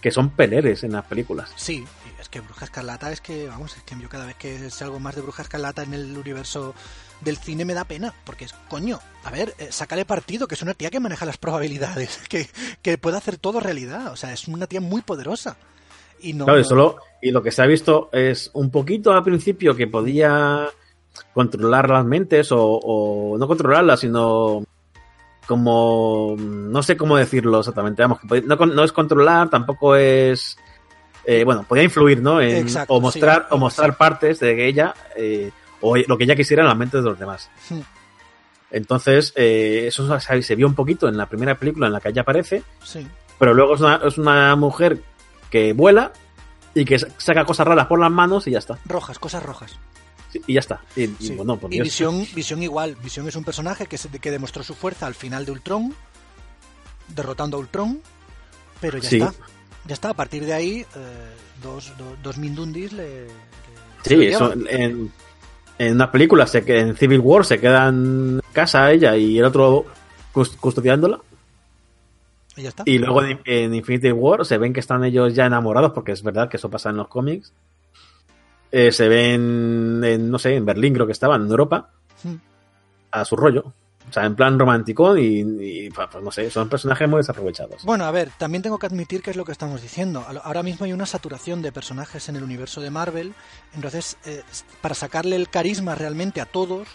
[0.04, 1.50] que son peleres en las películas.
[1.56, 1.82] Sí,
[2.20, 5.00] es que Bruja Escarlata es que, vamos, es que yo cada vez que es algo
[5.00, 6.74] más de Bruja Escarlata en el universo
[7.22, 10.62] del cine me da pena, porque es, coño, a ver, eh, sácale partido, que es
[10.62, 12.50] una tía que maneja las probabilidades, que,
[12.82, 15.56] que puede hacer todo realidad, o sea, es una tía muy poderosa.
[16.20, 19.24] Y no, claro, y solo, y lo que se ha visto es un poquito al
[19.24, 20.68] principio que podía
[21.32, 24.64] controlar las mentes o, o no controlarlas, sino
[25.46, 30.56] como no sé cómo decirlo exactamente, vamos, no, no es controlar, tampoco es
[31.24, 32.38] eh, bueno, podía influir, ¿no?
[32.88, 36.74] o mostrar, o mostrar partes de ella, eh, o lo que ella quisiera en la
[36.74, 37.50] mente de los demás.
[37.70, 37.80] Hmm.
[38.70, 42.22] Entonces, eh, eso se vio un poquito en la primera película en la que ella
[42.22, 43.06] aparece, sí.
[43.38, 45.00] pero luego es una, es una mujer
[45.50, 46.12] que vuela
[46.74, 48.78] y que saca cosas raras por las manos y ya está.
[48.84, 49.78] Rojas, cosas rojas
[50.46, 50.80] y ya está.
[50.96, 51.06] Y,
[51.68, 52.96] Visión, Visión igual.
[53.02, 55.94] Visión es un personaje que, que demostró su fuerza al final de Ultron,
[57.08, 58.00] derrotando a Ultron,
[58.80, 59.34] pero ya está.
[59.86, 60.86] Ya está, a partir de ahí, eh,
[61.62, 63.26] dos, dos, Mindundis le.
[64.02, 65.12] sí, eso, en,
[65.78, 69.84] en una película, se, en Civil War se quedan en casa ella y el otro
[70.32, 71.20] custodiándola.
[72.56, 72.82] Y ya está.
[72.86, 76.48] Y luego en, Infinity War se ven que están ellos ya enamorados, porque es verdad
[76.48, 77.52] que eso pasa en los cómics.
[78.76, 81.90] Eh, se ven, en, no sé, en Berlín creo que estaban, en Europa,
[82.24, 82.34] hmm.
[83.12, 83.72] a su rollo.
[84.10, 87.84] O sea, en plan romántico y, pues, pues no sé, son personajes muy desaprovechados.
[87.84, 90.26] Bueno, a ver, también tengo que admitir que es lo que estamos diciendo.
[90.42, 93.34] Ahora mismo hay una saturación de personajes en el universo de Marvel,
[93.76, 94.42] entonces eh,
[94.80, 96.88] para sacarle el carisma realmente a todos,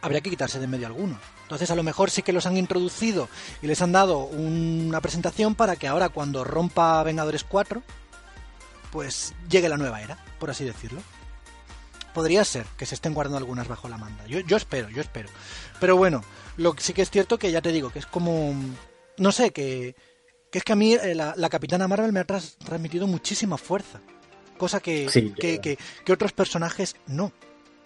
[0.00, 1.18] habría que quitarse de medio algunos.
[1.42, 3.28] Entonces a lo mejor sí que los han introducido
[3.60, 7.82] y les han dado una presentación para que ahora cuando rompa Vengadores 4,
[8.90, 11.00] pues llegue la nueva era, por así decirlo.
[12.14, 14.26] Podría ser que se estén guardando algunas bajo la manda.
[14.26, 15.28] Yo, yo espero, yo espero.
[15.78, 16.22] Pero bueno,
[16.56, 18.54] lo que sí que es cierto que ya te digo, que es como...
[19.16, 19.94] No sé, que,
[20.50, 24.00] que es que a mí eh, la, Capitana Marvel me ha transmitido muchísima fuerza.
[24.58, 25.06] Cosa que,
[25.38, 25.60] que,
[26.04, 27.32] que, otros personajes no.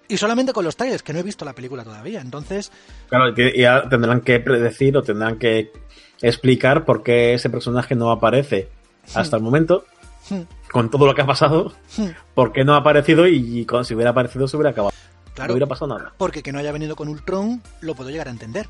[0.09, 2.21] Y solamente con los trailers, que no he visto la película todavía.
[2.21, 2.73] Entonces.
[3.09, 5.73] Claro, ya tendrán que predecir o tendrán que
[6.21, 8.69] explicar por qué ese personaje no aparece
[9.15, 9.85] hasta el momento.
[10.75, 11.73] Con todo lo que ha pasado,
[12.35, 14.93] por qué no ha aparecido y si hubiera aparecido se hubiera acabado.
[15.33, 16.13] Claro, no hubiera pasado nada.
[16.19, 18.67] Porque que no haya venido con Ultron lo puedo llegar a entender.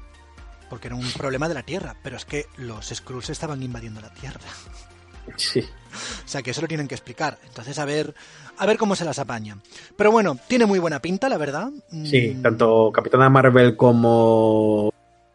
[0.68, 1.96] Porque era un problema de la Tierra.
[2.02, 4.38] Pero es que los Skrulls estaban invadiendo la Tierra.
[5.36, 5.60] Sí.
[5.60, 7.38] O sea que eso lo tienen que explicar.
[7.46, 8.14] Entonces, a ver,
[8.58, 9.62] a ver cómo se las apañan.
[9.96, 11.70] Pero bueno, tiene muy buena pinta, la verdad.
[11.88, 12.42] Sí, mm.
[12.42, 14.92] tanto Capitana Marvel como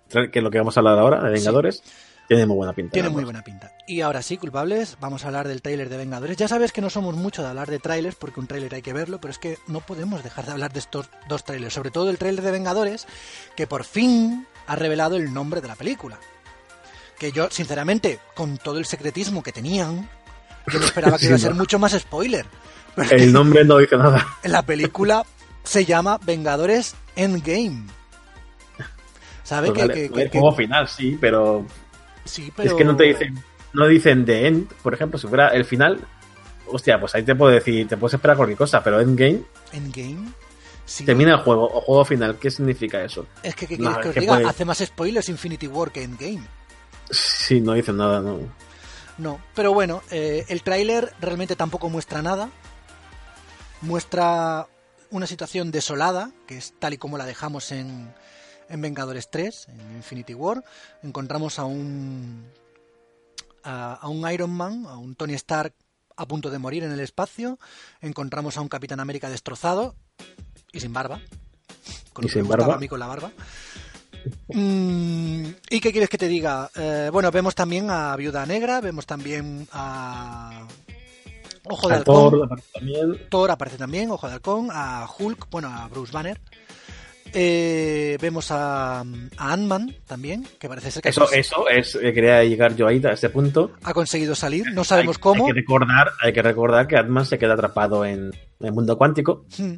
[0.10, 1.84] que es lo que vamos a hablar ahora, de Vengadores,
[2.30, 2.92] tiene muy buena pinta.
[2.94, 3.74] Tiene muy buena pinta.
[3.88, 6.38] Y ahora sí, culpables, vamos a hablar del tráiler de Vengadores.
[6.38, 8.94] Ya sabes que no somos mucho de hablar de trailers, porque un tráiler hay que
[8.94, 12.12] verlo, pero es que no podemos dejar de hablar de estos dos trailers, sobre todo
[12.12, 13.08] el tráiler de Vengadores,
[13.56, 16.20] que por fin ha revelado el nombre de la película.
[17.18, 20.08] Que yo, sinceramente, con todo el secretismo que tenían,
[20.72, 22.46] yo no esperaba que iba a ser mucho más spoiler.
[23.10, 24.24] El nombre no dice nada.
[24.44, 25.26] La película
[25.64, 27.88] se llama Vengadores Endgame.
[29.42, 31.66] ¿Sabe pues que, el juego final, sí, pero...
[32.30, 32.70] sí, pero.
[32.70, 33.44] Es que no te dicen.
[33.72, 36.00] No dicen The End, por ejemplo, si fuera el final.
[36.68, 39.42] Hostia, pues ahí te puedo decir, te puedes esperar cualquier cosa, pero Endgame.
[39.74, 40.32] Endgame.
[40.86, 41.06] Sí.
[41.06, 42.38] Termina el juego o juego final.
[42.38, 43.28] ¿Qué significa eso?
[43.44, 44.50] Es que, ¿qué que os diga?
[44.50, 46.44] Hace más spoilers Infinity War que Endgame.
[47.12, 48.40] Sí, no dicen nada, no.
[49.18, 52.50] No, pero bueno, eh, el tráiler realmente tampoco muestra nada
[53.82, 54.68] muestra
[55.12, 58.14] una situación desolada, que es tal y como la dejamos en,
[58.70, 60.64] en Vengadores 3, en Infinity War.
[61.04, 62.46] Encontramos a un,
[63.64, 65.74] a, un Iron Man, a un Tony Stark
[66.16, 67.60] a punto de morir en el espacio.
[68.02, 69.96] Encontramos a un Capitán América destrozado
[70.72, 71.22] y sin barba.
[72.14, 72.76] Con y sin barba.
[72.76, 73.32] A mí con la barba.
[74.50, 76.70] Mm, ¿Y qué quieres que te diga?
[76.76, 80.68] Eh, bueno, vemos también a Viuda Negra, vemos también a
[81.70, 82.32] Ojo de Halcón.
[82.32, 83.30] Thor aparece también.
[83.30, 86.40] Thor aparece también, Ojo de Halcón, a Hulk, bueno, a Bruce Banner.
[87.34, 89.04] Eh, vemos a, a
[89.38, 91.10] Ant-Man también, que parece ser que...
[91.10, 93.72] Eso, eso es, eh, quería llegar yo ahí a este punto.
[93.84, 95.46] Ha conseguido salir, no sabemos cómo.
[95.46, 99.46] Hay que recordar, hay que recordar que Ant-Man se queda atrapado en, el mundo cuántico.
[99.58, 99.76] Hmm.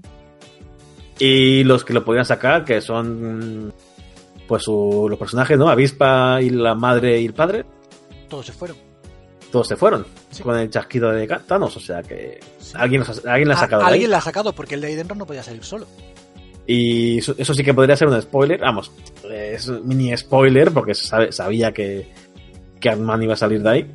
[1.19, 3.73] Y los que lo podían sacar, que son
[4.47, 5.69] pues los personajes, ¿no?
[5.69, 7.65] Avispa y la madre y el padre.
[8.27, 8.91] Todos se fueron
[9.51, 10.05] todos se fueron
[10.41, 11.75] con el chasquido de Thanos.
[11.75, 12.39] O sea que
[12.73, 13.83] alguien, alguien la ha sacado.
[13.83, 15.85] alguien la ha sacado porque el de ahí dentro no podía salir solo.
[16.73, 18.61] Y eso, sí que podría ser un spoiler.
[18.61, 18.93] Vamos,
[19.29, 22.09] es un mini spoiler porque sabía que,
[22.79, 23.91] que Ant-Man iba a salir de ahí.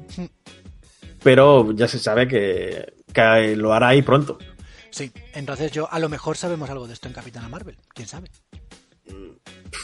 [1.22, 4.36] Pero ya se sabe que, que lo hará ahí pronto.
[4.90, 7.78] Sí, entonces yo a lo mejor sabemos algo de esto en Capitana Marvel.
[7.94, 8.28] ¿Quién sabe?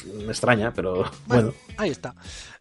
[0.05, 2.15] Me extraña, pero bueno, Ahí está.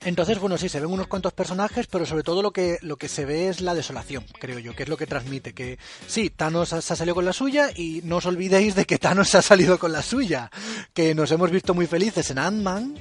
[0.03, 3.07] Entonces, bueno, sí, se ven unos cuantos personajes, pero sobre todo lo que, lo que
[3.07, 5.53] se ve es la desolación, creo yo, que es lo que transmite.
[5.53, 8.97] Que sí, Thanos se ha salido con la suya y no os olvidéis de que
[8.97, 10.49] Thanos se ha salido con la suya.
[10.93, 12.95] Que nos hemos visto muy felices en Ant-Man,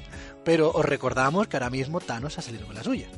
[0.44, 3.08] pero os recordamos que ahora mismo Thanos ha salido con la suya.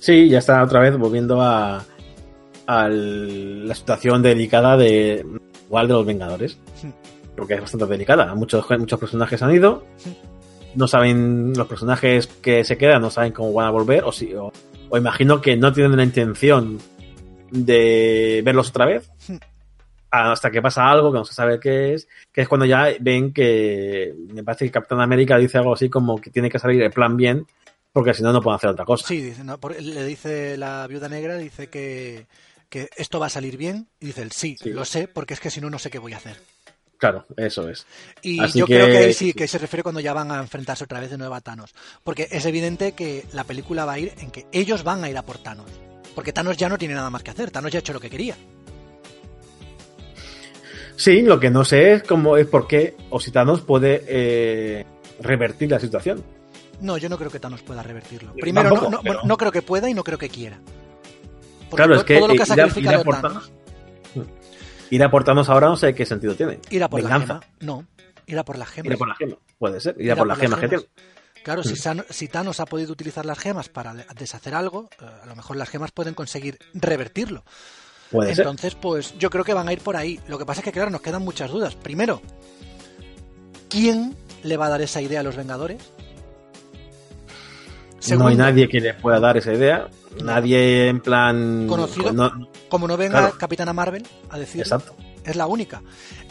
[0.00, 1.84] Sí, ya está otra vez volviendo a,
[2.66, 5.24] a la situación delicada de
[5.66, 6.58] igual de los Vengadores.
[6.82, 7.03] Hmm.
[7.36, 8.34] Porque es bastante delicada.
[8.34, 9.84] Muchos, muchos personajes han ido.
[10.74, 14.34] No saben los personajes que se quedan, no saben cómo van a volver, o, si,
[14.34, 14.52] o,
[14.96, 16.78] imagino que no tienen la intención
[17.50, 19.08] de verlos otra vez
[20.22, 23.32] hasta que pasa algo que no se sabe qué es, que es cuando ya ven
[23.32, 26.92] que me parece que Capitán América dice algo así como que tiene que salir el
[26.92, 27.46] plan bien,
[27.92, 29.06] porque si no, no pueden hacer otra cosa.
[29.06, 29.42] Sí, dice,
[29.80, 32.26] le dice la viuda negra, dice que,
[32.68, 35.50] que esto va a salir bien, y dice el sí, lo sé, porque es que
[35.50, 36.36] si no, no sé qué voy a hacer.
[37.04, 37.86] Claro, eso es.
[38.22, 41.10] Y yo creo que sí, que se refiere cuando ya van a enfrentarse otra vez
[41.10, 41.74] de nuevo a Thanos.
[42.02, 45.18] Porque es evidente que la película va a ir en que ellos van a ir
[45.18, 45.66] a por Thanos.
[46.14, 47.50] Porque Thanos ya no tiene nada más que hacer.
[47.50, 48.36] Thanos ya ha hecho lo que quería.
[50.96, 54.86] Sí, lo que no sé es cómo es por qué o si Thanos puede eh,
[55.20, 56.24] revertir la situación.
[56.80, 58.32] No, yo no creo que Thanos pueda revertirlo.
[58.34, 60.58] Primero, Tampoco, no, no- pero- no creo que pueda y no creo que quiera.
[61.68, 63.14] Porque Claro, todo, es que todo lo que ha ir a- sacrificado ir a por
[63.20, 63.63] Thanos, Thanos-
[64.94, 66.60] Ir a por Thanos ahora no sé qué sentido tiene.
[66.70, 67.34] ir a por Venganza.
[67.34, 67.54] la gema.
[67.60, 67.86] No,
[68.26, 68.86] ir a por las gemas.
[68.86, 69.36] Ir a por la gema.
[69.58, 69.94] Puede ser.
[69.98, 70.84] Ir Ir a por las gemas que gemas.
[70.86, 71.42] tiene.
[71.42, 71.76] Claro, si.
[71.76, 75.56] San- si Thanos ha podido utilizar las gemas para deshacer algo, eh, a lo mejor
[75.56, 77.44] las gemas pueden conseguir revertirlo.
[78.10, 78.44] Puede ser.
[78.46, 80.20] Entonces, pues yo creo que van a ir por ahí.
[80.28, 81.74] Lo que pasa es que, claro, nos quedan muchas dudas.
[81.74, 82.22] Primero,
[83.68, 85.82] ¿quién le va a dar esa idea a los Vengadores?
[88.18, 89.88] No hay nadie que le pueda dar esa idea.
[90.22, 91.66] Nadie en plan.
[91.66, 92.12] Conocido.
[92.12, 93.38] no- Como no venga Claro.
[93.38, 94.96] Capitana Marvel a decir, exacto.
[95.24, 95.80] es la única.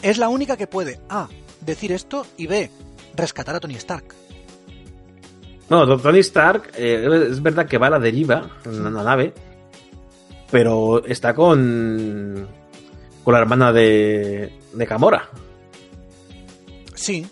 [0.01, 1.29] Es la única que puede A,
[1.61, 2.69] decir esto y B,
[3.15, 4.13] rescatar a Tony Stark.
[5.69, 9.33] No, Tony Stark eh, es verdad que va a la deriva en una nave,
[10.51, 12.45] pero está con
[13.23, 15.29] con la hermana de, de Gamora,
[16.93, 17.25] Sí,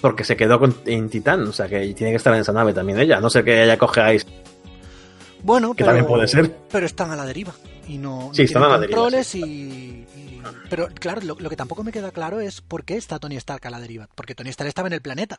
[0.00, 2.72] porque se quedó con- en Titán, o sea que tiene que estar en esa nave
[2.72, 4.26] también ella, no sé que ella coge a Ice.
[5.42, 6.50] bueno, Que pero, también puede ser.
[6.70, 7.52] pero están a la deriva
[7.92, 9.40] y no, no Sí, la deriva, controles sí.
[9.42, 13.18] y, y- Pero claro, lo, lo que tampoco me queda claro es por qué está
[13.18, 14.08] Tony Stark a la deriva.
[14.14, 15.38] Porque Tony Stark estaba en el planeta.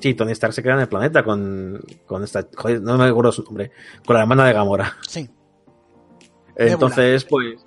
[0.00, 3.32] Sí, Tony Stark se queda en el planeta con, con esta, joder, no me acuerdo
[3.32, 3.72] su nombre,
[4.06, 4.96] con la hermana de Gamora.
[5.08, 5.28] Sí.
[6.56, 7.64] Entonces, pues,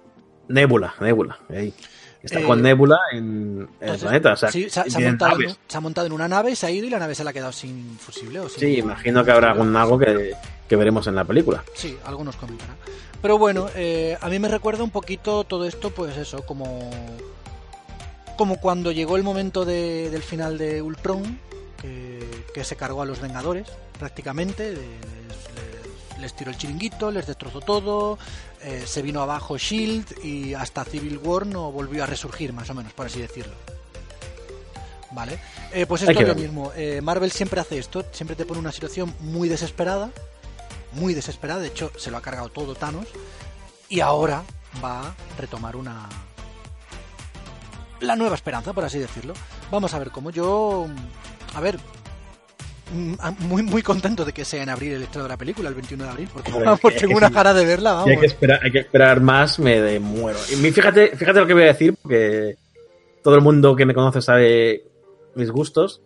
[0.47, 1.73] Nebula, Nebula, ahí.
[2.21, 4.93] Está Eh, con Nebula en, en el planeta, o sea, sí, se, ha- se ha
[4.97, 5.51] tienen montado en, naves.
[5.53, 7.31] un- se ha montado en una nave, se ha ido y la nave se la
[7.31, 8.39] ha quedado sin fusible.
[8.41, 10.33] ¿o sin- Sí, imagino que habrá algún algo que,
[10.69, 11.63] que veremos en la película.
[11.73, 12.75] Sí, algunos comentarán.
[13.21, 16.89] Pero bueno, eh, a mí me recuerda un poquito todo esto, pues eso, como,
[18.37, 21.39] como cuando llegó el momento de- del final de Ultron,
[21.81, 22.19] que,
[22.53, 23.67] que se cargó a los Vengadores,
[23.99, 24.71] prácticamente.
[24.71, 28.17] Les, les- les tiró el chiringuito, les destrozó todo,
[28.63, 32.73] eh, se vino abajo Shield y hasta Civil War no volvió a resurgir, más o
[32.75, 33.53] menos, por así decirlo.
[35.11, 35.39] Vale,
[35.73, 36.71] Eh, pues esto es lo mismo.
[36.75, 40.09] Eh, Marvel siempre hace esto, siempre te pone una situación muy desesperada,
[40.93, 41.59] muy desesperada.
[41.61, 43.07] De hecho, se lo ha cargado todo Thanos.
[43.89, 44.43] Y ahora
[44.83, 46.07] va a retomar una.
[47.99, 49.33] La nueva esperanza, por así decirlo.
[49.69, 50.87] Vamos a ver cómo yo.
[51.53, 51.77] A ver.
[52.93, 55.69] mm, a- Muy, muy contento de que sea en abril el estreno de la película,
[55.69, 58.09] el 21 de abril, porque Joder, vamos, es que- tengo una cara de verla, vamos.
[58.09, 60.39] hay que esperar, hay que esperar más, me de- muero.
[60.49, 62.57] Y fíjate, fíjate lo que voy a decir, porque
[63.23, 64.83] todo el mundo que me conoce sabe
[65.35, 66.01] mis gustos.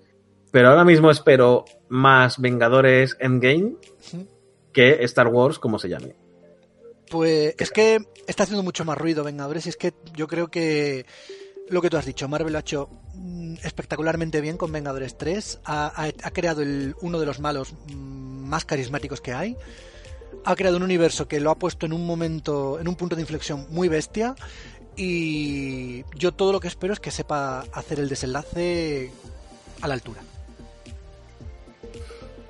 [0.51, 3.73] Pero ahora mismo espero más Vengadores Endgame
[4.13, 4.27] Ujú.
[4.76, 6.15] Que Star Wars, como se llame.
[7.09, 11.05] Pues es que está haciendo mucho más ruido Vengadores y es que yo creo que
[11.69, 15.61] lo que tú has dicho, Marvel lo ha hecho mm, espectacularmente bien con Vengadores 3,
[15.65, 19.55] ha, ha- ha creado el- uno de los malos mm, más carismáticos que hay,
[20.43, 23.21] ha creado un universo que lo ha puesto en un momento, en un punto de
[23.21, 24.36] inflexión muy bestia
[24.95, 29.11] y yo todo lo que espero es que sepa hacer el desenlace
[29.82, 30.21] a la altura.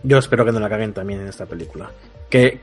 [0.07, 1.89] Yo espero que no la caguen también en esta película.
[2.29, 2.59] Que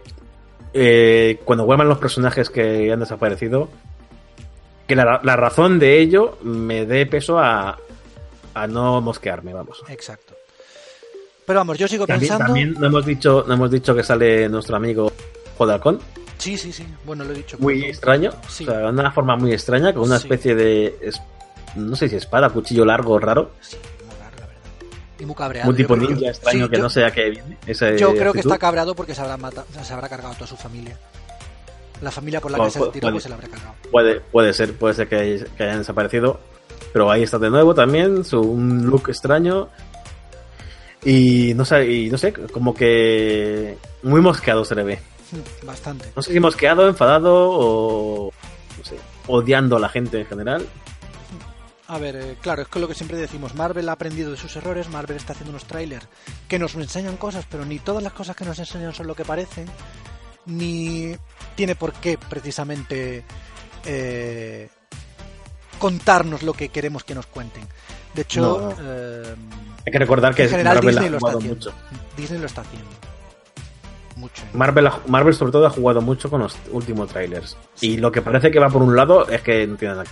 [0.72, 3.68] eh, cuando vuelvan los personajes que han desaparecido,
[4.86, 7.78] que la, la razón de ello me dé peso a,
[8.55, 9.82] a no mosquearme, vamos.
[9.88, 10.34] Exacto.
[11.47, 12.45] Pero vamos, yo sigo También, pensando...
[12.47, 15.12] también no hemos dicho, no hemos dicho que sale nuestro amigo
[15.59, 15.99] Jodalcón,
[16.38, 17.57] Sí, sí, sí, bueno, lo he dicho.
[17.61, 18.64] muy extraño, Sí.
[18.64, 20.24] o sea, de una forma muy extraña, con una Sí.
[20.26, 20.97] especie de,
[21.76, 23.76] no sé si espada, cuchillo largo, raro, Sí,
[25.22, 25.70] Y muy cabreado.
[25.70, 27.56] un tipo ninja que- extraño sí, que yo, no sé a qué viene.
[27.96, 30.56] Yo creo que está cabreado porque se habrá, mata- se habrá cargado a toda su
[30.56, 30.98] familia.
[32.00, 33.12] La familia por la que se pu- retiró puede.
[33.12, 33.74] pues se la habrá cargado.
[33.92, 36.40] Puede, puede ser, puede ser que, hay- que hayan desaparecido.
[36.92, 39.68] Pero ahí está de nuevo también, su un look extraño.
[41.04, 44.98] Y no sé, y no sé, como que muy mosqueado se le ve.
[45.32, 46.06] Mm, Bastante.
[46.14, 48.32] No sé si mosqueado, enfadado o
[48.78, 48.96] no sé,
[49.28, 50.66] odiando a la gente en general.
[51.93, 54.57] A ver, eh, claro, es que lo que siempre decimos, Marvel ha aprendido de sus
[54.57, 56.07] errores, Marvel está haciendo unos trailers
[56.49, 59.26] que nos enseñan cosas, pero ni todas las cosas que nos enseñan son lo que
[59.26, 59.66] parecen,
[60.47, 61.14] ni
[61.55, 63.24] tiene por qué precisamente
[63.84, 64.70] eh,
[65.78, 67.64] contarnos lo que queremos que nos cuenten.
[68.14, 68.74] De hecho, No.
[68.80, 69.34] eh,
[69.86, 71.57] Hay que recordar que en general Marvel Disney ha lo está jugado haciendo.
[71.57, 71.72] mucho.
[72.16, 72.88] Disney lo está haciendo.
[74.16, 74.43] Mucho.
[74.55, 77.57] Marvel, Marvel sobre todo ha jugado mucho con los últimos trailers.
[77.80, 80.05] Y lo que parece que va por un lado es que no tiene nada.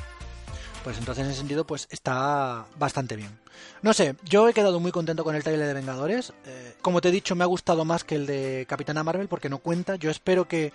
[0.84, 3.38] Pues entonces en ese sentido pues está bastante bien.
[3.82, 6.32] No sé, yo he quedado muy contento con el trailer de Vengadores.
[6.46, 9.50] Eh, como te he dicho, me ha gustado más que el de Capitana Marvel porque
[9.50, 9.96] no cuenta.
[9.96, 10.72] Yo espero que,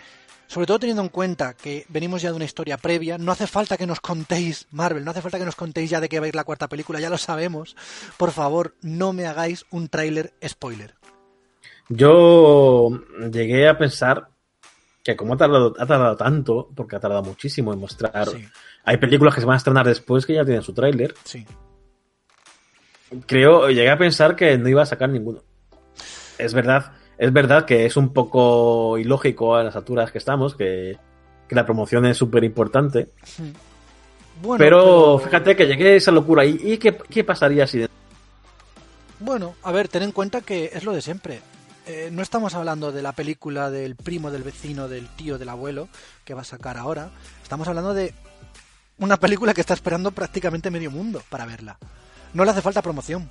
[0.48, 3.78] sobre todo teniendo en cuenta que venimos ya de una historia previa, no hace falta
[3.78, 6.30] que nos contéis, Marvel, no hace falta que nos contéis ya de qué va a
[6.30, 7.76] ir la cuarta película, ya lo sabemos.
[8.18, 10.94] Por favor, no me hagáis un tráiler spoiler.
[11.90, 12.90] Yo
[13.32, 14.30] llegué a pensar
[15.04, 18.28] que como ha tardado, ha tardado tanto, porque ha tardado muchísimo en mostrar.
[18.28, 18.48] Sí,
[18.86, 21.14] Hay películas que se van a estrenar después que ya tienen su tráiler.
[21.24, 21.46] sí.
[23.28, 25.42] Creo, llegué a pensar que no iba a sacar ninguno.
[26.38, 30.98] es verdad, es verdad que es un poco ilógico a las alturas que estamos, que,
[31.48, 33.10] que la promoción es súper importante.
[34.42, 36.46] Bueno, pero, fíjate que llegué a esa locura.
[36.46, 37.86] ¿Y, y qué, qué, pasaría si.?
[39.20, 41.40] Bueno, a ver, ten en cuenta que es lo de siempre.
[41.88, 45.88] Eh, no estamos hablando de la película del primo, del vecino, del tío, del abuelo
[46.26, 47.12] que va a sacar ahora.
[47.44, 48.14] Estamos hablando de
[49.00, 51.78] una película que está esperando prácticamente medio mundo para verla.
[52.34, 53.28] No le hace falta promoción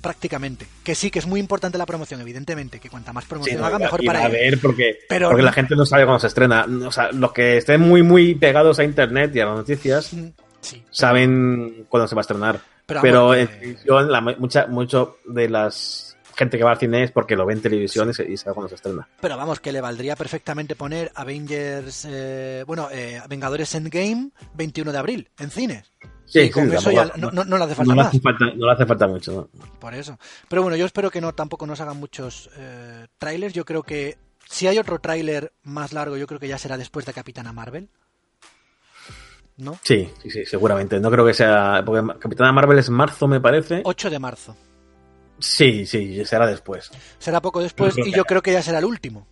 [0.00, 0.66] prácticamente.
[0.82, 4.04] Que sí, que es muy importante la promoción, evidentemente, que cuanta más promoción haga, mejor
[4.04, 6.66] para a ver, porque, Pero, porque la gente no sabe cuándo se estrena.
[6.86, 10.28] O sea, los que estén muy, muy pegados a internet y a las noticias mm,
[10.90, 12.60] saben cuándo se va a estrenar.
[12.86, 16.07] Pero, en televisión, la, mucha, mucho de las
[16.38, 18.76] gente que va al cine es porque lo ve en televisión y, sabe cuándo se
[18.76, 19.08] estrena.
[19.20, 24.98] Pero vamos, que le valdría perfectamente poner Avengers, eh, bueno, eh, Vengadores Endgame 21 de
[24.98, 25.92] abril en cines.
[26.24, 28.08] Sí, con eso ya no, no, le hace falta no más.
[28.08, 29.48] Hace falta, no le hace falta mucho.
[29.80, 30.18] Por eso.
[30.48, 33.54] Pero bueno, yo espero que no tampoco nos hagan muchos eh, trailers.
[33.54, 37.06] Yo creo que si hay otro tráiler más largo, yo creo que ya será después
[37.06, 37.88] de Capitana Marvel.
[39.56, 39.78] ¿No?
[39.82, 41.00] Sí, sí, sí, seguramente.
[41.00, 41.82] No creo que sea.
[41.84, 43.80] Porque Capitana Marvel es marzo, me parece.
[43.84, 44.56] 8 de marzo.
[45.38, 46.90] Sí, sí, será después.
[47.18, 49.26] Será poco después y yo creo que ya será el último.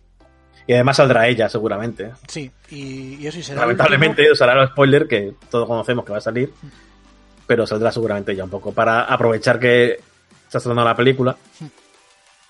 [0.65, 2.11] Y además saldrá ella, seguramente.
[2.27, 3.61] Sí, y, eso sí será.
[3.61, 6.51] Lamentablemente, usará el spoiler que todos conocemos que va a salir
[7.47, 9.99] pero saldrá seguramente ya un poco para aprovechar que
[10.49, 11.37] se ha estrenado la película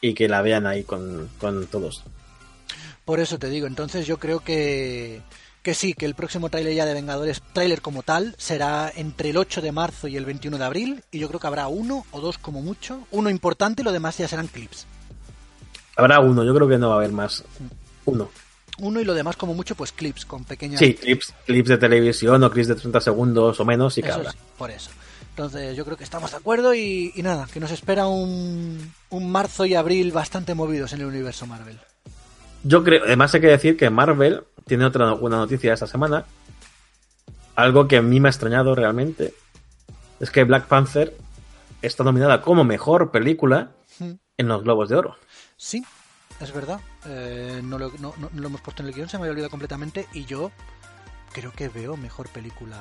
[0.02, 1.30] y que la vean ahí con,
[1.70, 2.04] todos.
[3.06, 5.22] Por eso te digo, entonces yo creo que,
[5.62, 9.38] que sí, que el próximo tráiler ya de Vengadores, tráiler como tal, será entre el
[9.38, 12.22] 8 de marzo y el 21 de abril, y yo creo que habrá uno o
[12.22, 14.88] dos como mucho, uno importante y lo demás ya serán clips.
[15.98, 17.44] Habrá uno, yo creo que no va a haber más.
[18.06, 18.30] Uno.
[18.80, 22.44] Uno y lo demás como mucho pues clips con pequeñas sí clips clips de televisión
[22.44, 24.14] o clips de 30 segundos o menos y que
[24.56, 24.92] por eso.
[25.32, 29.66] Entonces yo creo que estamos de acuerdo y, nada que nos espera un, un, marzo
[29.66, 31.80] y abril bastante movidos en el universo Marvel.
[32.64, 36.26] Yo creo además hay que decir que Marvel tiene otra buena noticia esta semana
[37.56, 39.34] algo que a mí me ha extrañado realmente
[40.20, 41.18] es que Black Panther
[41.82, 45.16] está nominada como mejor película en los Globos de Oro
[45.58, 45.84] sí
[46.40, 46.80] es verdad.
[47.06, 49.50] Eh, no, lo, no, no, lo hemos puesto en el guion, se me había olvidado
[49.50, 50.08] completamente.
[50.14, 50.52] Y yo
[51.34, 52.78] creo que veo mejor película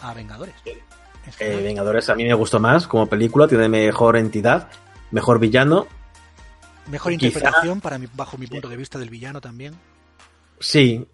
[0.00, 0.54] a Vengadores.
[0.64, 4.68] Eh, Vengadores a mí me gustó más como película, tiene mejor entidad,
[5.10, 5.86] mejor villano.
[6.90, 9.74] Mejor interpretación para mi, bajo mi punto de vista del villano también.
[10.58, 11.06] Sí.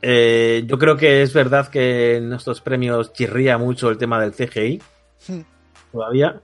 [0.00, 4.32] Eh, yo creo que es verdad que en estos premios chirría mucho el tema del
[4.32, 4.80] CGI.
[5.26, 5.40] Hmm.
[5.92, 6.40] Todavía.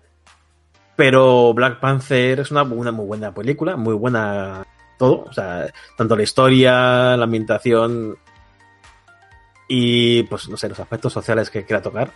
[0.97, 4.65] Pero Black Panther es una, muy buena película, muy buena
[4.97, 8.17] todo, o sea, tanto la historia, la ambientación
[9.69, 12.13] y, pues, no sé, los aspectos sociales que quiera tocar.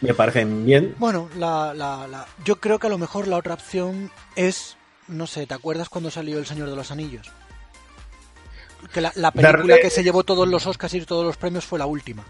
[0.00, 0.96] Me parecen bien.
[0.98, 4.76] Bueno, la, la, la, yo creo que a lo mejor la otra opción es,
[5.06, 7.30] no sé, ¿te acuerdas cuando salió El Señor de los Anillos?
[8.92, 11.86] Que la, película que se llevó todos los Oscars y todos los premios fue la
[11.86, 12.24] última.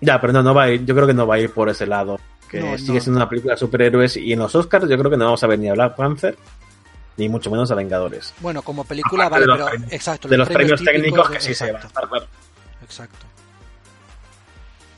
[0.00, 1.68] Ya, pero no, no va a ir, yo creo que no va a ir por
[1.68, 2.18] ese lado
[2.48, 5.24] que sigue siendo una película de superhéroes y en los Oscars yo creo que no
[5.24, 6.36] vamos a ver ni a Black Panther
[7.16, 8.34] ni mucho menos a Vengadores.
[8.40, 10.28] Bueno, como película vale, pero exacto.
[10.28, 12.26] De los premios, técnicos que sí se van a estar, claro.
[12.82, 13.26] Exacto.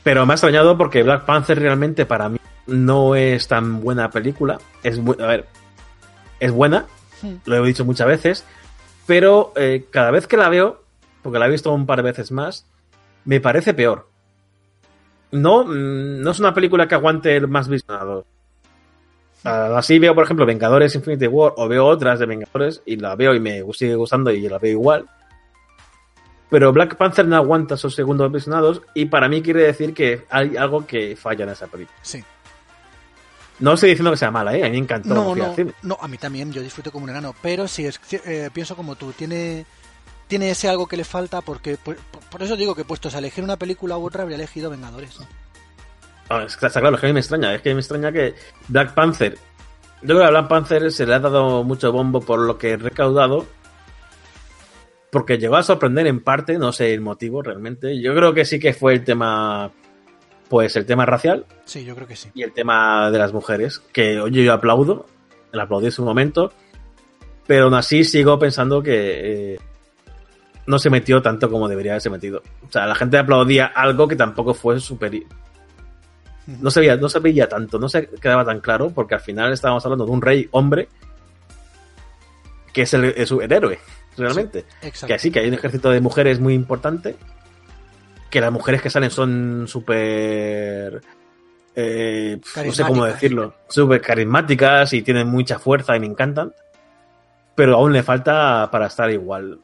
[0.03, 4.59] Pero me ha extrañado porque Black Panther realmente para mí no es tan buena película.
[4.83, 5.47] Es a ver,
[6.39, 6.85] es buena,
[7.21, 7.35] hmm.
[7.45, 8.45] lo he dicho muchas veces,
[9.09, 10.81] pero eh, cada vez que la veo,
[11.21, 12.65] porque la he visto un par de veces más,
[13.25, 14.07] me parece peor
[15.31, 18.25] no, mm, no es una película que aguante el más visionado.
[19.43, 23.33] Así veo, por ejemplo, Vengadores Infinity War o veo otras de Vengadores y la veo
[23.33, 25.05] y me sigue gustando y la veo igual.
[26.49, 30.57] Pero Black Panther no aguanta esos segundos visionados y para mí quiere decir que hay
[30.57, 31.97] algo que falla en esa película.
[32.01, 32.21] Sí.
[33.59, 34.63] No estoy diciendo que sea mala, ¿eh?
[34.63, 35.13] A mí me encantó.
[35.13, 37.35] No, no, no, a mí también, yo disfruto como un enano.
[37.41, 39.65] Pero sí, es, eh, pienso como tú, tiene
[40.29, 41.97] tiene ese algo que le falta porque por,
[42.39, 45.19] eso digo que puestos a elegir una película u otra habría elegido Vengadores.
[46.29, 48.35] Ah, está claro, es que a mí me extraña, es que me extraña que
[48.67, 49.33] Black Panther,
[50.03, 52.71] yo creo que a Black Panther se le ha dado mucho bombo por lo que
[52.71, 53.47] he recaudado,
[55.11, 58.59] porque llegó a sorprender en parte, no sé el motivo realmente, yo creo que sí
[58.59, 59.71] que fue el tema,
[60.49, 61.45] pues el tema racial.
[61.65, 62.29] Sí, yo creo que sí.
[62.33, 65.05] Y el tema de las mujeres, que oye, yo aplaudo,
[65.53, 66.51] el aplaudí en su momento,
[67.47, 69.53] pero aún así sigo pensando que...
[69.53, 69.59] Eh,
[70.69, 72.43] no se metió tanto como debería haberse metido.
[72.67, 75.25] O sea, la gente aplaudía algo que tampoco fue superior.
[76.45, 79.51] No se, veía, no se veía tanto, no se quedaba tan claro, porque al final
[79.51, 80.87] estábamos hablando de un rey hombre
[82.71, 83.03] que es el,
[83.51, 83.79] héroe,
[84.15, 84.65] realmente.
[85.07, 87.15] que así, que hay un ejército de mujeres muy importante,
[88.29, 91.01] que las mujeres que salen son súper
[91.75, 96.53] eh, no sé cómo decirlo, súper carismáticas y tienen mucha fuerza y me encantan,
[97.55, 99.59] pero aún le falta para estar igual.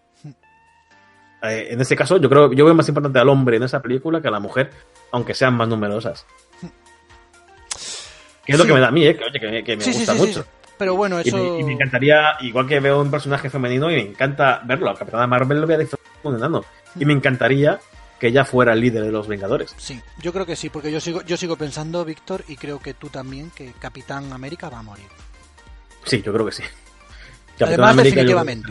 [1.44, 4.22] Eh, en este caso, yo creo yo veo más importante al hombre en esa película
[4.22, 4.72] que a la mujer,
[5.12, 6.26] aunque sean más numerosas.
[8.46, 9.18] Que es lo que me da a mí, ¿eh?
[9.64, 10.46] que, me gusta mucho.
[10.78, 11.60] Pero bueno, eso.
[11.60, 15.26] Y me, encantaría, igual que veo un personaje femenino y me encanta verlo, a Capitana
[15.26, 16.64] Marvel lo voy a disfrutar un enano.
[16.98, 17.80] Y me encantaría
[18.20, 19.76] que ella fuera el líder de los Vengadores.
[19.78, 22.94] Sí, yo creo que sí, porque yo sigo, yo sigo pensando, Víctor, y creo que
[22.94, 25.08] tú también, que Capitán América va a morir.
[26.06, 26.64] Sí, yo creo que sí.
[27.60, 28.68] Además, definitivamente.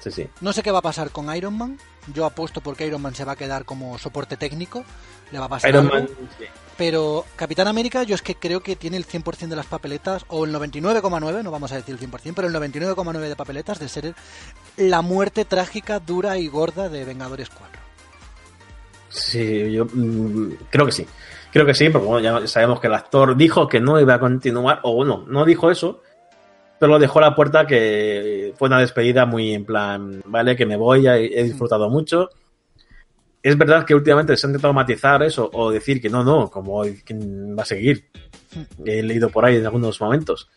[0.00, 0.28] Sí, sí.
[0.40, 1.78] No sé qué va a pasar con Iron Man.
[2.12, 4.84] Yo apuesto porque Iron Man se va a quedar como soporte técnico.
[5.30, 6.08] Le va a pasar Iron Man,
[6.76, 10.44] Pero Capitán América, yo es que creo que tiene el 100% de las papeletas, o
[10.44, 14.14] el 99,9, no vamos a decir el 100%, pero el 99,9 de papeletas de ser
[14.76, 17.81] la muerte trágica, dura y gorda de Vengadores 4.
[19.12, 21.06] Sí, yo mm, creo que sí.
[21.52, 24.20] Creo que sí, porque bueno, ya sabemos que el actor dijo que no iba a
[24.20, 26.00] continuar, o bueno, no dijo eso,
[26.80, 30.64] pero lo dejó a la puerta que fue una despedida muy en plan, vale, que
[30.64, 32.30] me voy, he disfrutado mucho.
[33.42, 36.84] Es verdad que últimamente se han intentado matizar eso o decir que no, no, como
[36.84, 38.08] va a seguir.
[38.84, 40.48] He leído por ahí en algunos momentos.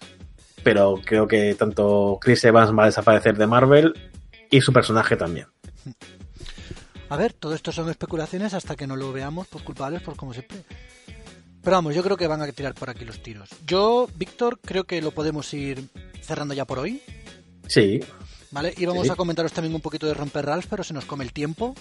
[0.63, 3.93] Pero creo que tanto Chris Evans va a desaparecer de Marvel
[4.49, 5.47] y su personaje también.
[7.09, 10.33] A ver, todo esto son especulaciones hasta que no lo veamos, pues culpables, pues como
[10.33, 10.63] siempre.
[11.61, 13.49] Pero vamos, yo creo que van a tirar por aquí los tiros.
[13.65, 15.87] Yo, Víctor, creo que lo podemos ir
[16.21, 17.01] cerrando ya por hoy.
[17.67, 17.99] Sí.
[18.51, 18.73] ¿Vale?
[18.77, 21.33] Y vamos a comentaros también un poquito de Romper Ralph, pero se nos come el
[21.33, 21.75] tiempo.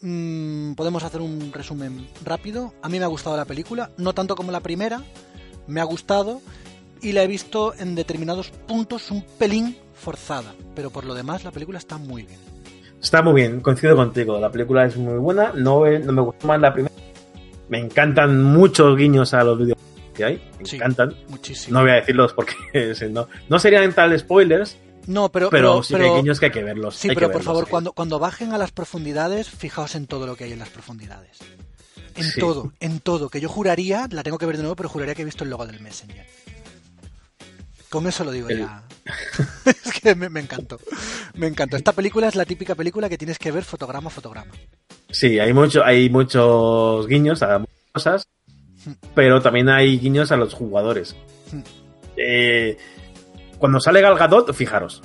[0.00, 2.74] Mm, podemos hacer un resumen rápido.
[2.82, 5.02] A mí me ha gustado la película, no tanto como la primera,
[5.66, 6.40] me ha gustado
[7.02, 11.50] y la he visto en determinados puntos un pelín forzada, pero por lo demás la
[11.50, 12.53] película está muy bien.
[13.04, 14.40] Está muy bien, coincido contigo.
[14.40, 15.52] La película es muy buena.
[15.54, 16.94] No, no me gustó más la primera.
[17.68, 19.76] Me encantan muchos guiños a los vídeos
[20.14, 20.50] que hay.
[20.58, 21.14] Me encantan.
[21.28, 21.76] Muchísimo.
[21.76, 22.54] No voy a decirlos porque
[23.10, 24.78] no, no serían tal spoilers.
[25.06, 26.96] No, pero, pero, sí que hay guiños que hay que verlos.
[26.96, 30.44] Sí, pero por favor, cuando, cuando bajen a las profundidades, fijaos en todo lo que
[30.44, 31.40] hay en las profundidades.
[32.16, 33.28] En todo, en todo.
[33.28, 35.50] Que yo juraría, la tengo que ver de nuevo, pero juraría que he visto el
[35.50, 36.24] logo del Messenger.
[37.94, 38.82] Con eso lo digo ya.
[39.66, 40.80] es que me, encantó.
[41.34, 41.76] Me encantó.
[41.76, 44.50] Esta película es la típica película que tienes que ver fotograma a fotograma.
[45.10, 48.28] Sí, hay mucho, hay muchos guiños a muchas cosas,
[49.14, 51.14] pero también hay guiños a los jugadores.
[52.16, 52.76] Eh,
[53.58, 55.00] cuando sale Gal Gadot, fijaros.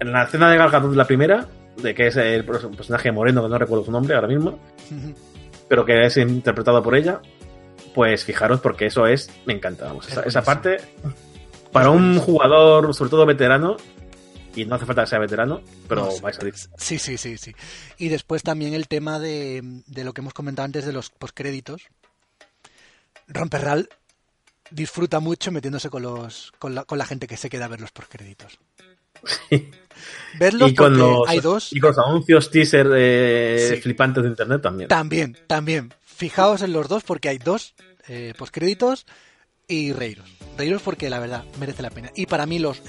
[0.00, 1.48] En la escena de Gal Gadot, la primera,
[1.82, 4.58] de que es el personaje moreno, que no recuerdo su nombre ahora mismo,
[5.66, 7.22] pero que es interpretado por ella,
[7.94, 10.78] pues fijaros porque eso es, me encanta, vamos, esa, parte,
[11.70, 13.76] para un jugador, sobre todo veterano,
[14.54, 16.70] y no hace falta que sea veterano, pero vais a decir.
[16.76, 17.54] Sí, sí, sí, sí.
[17.98, 21.82] Y después también el tema de, de lo que hemos comentado antes de los postcréditos.
[23.28, 23.88] Romperral
[24.70, 27.80] disfruta mucho metiéndose con los con la, con la gente que se queda a ver
[27.80, 28.58] los postcréditos.
[29.48, 29.70] Sí.
[30.38, 31.72] Verlos y con los, hay dos.
[31.72, 34.88] Y con los anuncios teaser eh, flipantes de internet también.
[34.88, 35.92] También, también.
[36.22, 37.74] Fijaos en los dos porque hay dos
[38.06, 39.06] eh, postcréditos
[39.66, 40.30] y reíros.
[40.56, 42.12] Reíros porque la verdad merece la pena.
[42.14, 42.80] Y para mí los,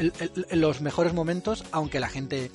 [0.51, 2.51] los mejores momentos, aunque la gente...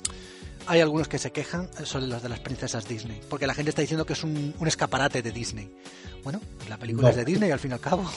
[0.67, 3.19] Hay algunos que se quejan, son los de las princesas Disney.
[3.29, 5.69] Porque la gente está diciendo que es un, escaparate de Disney.
[6.23, 8.09] Bueno, la película es de Disney al fin y al cabo.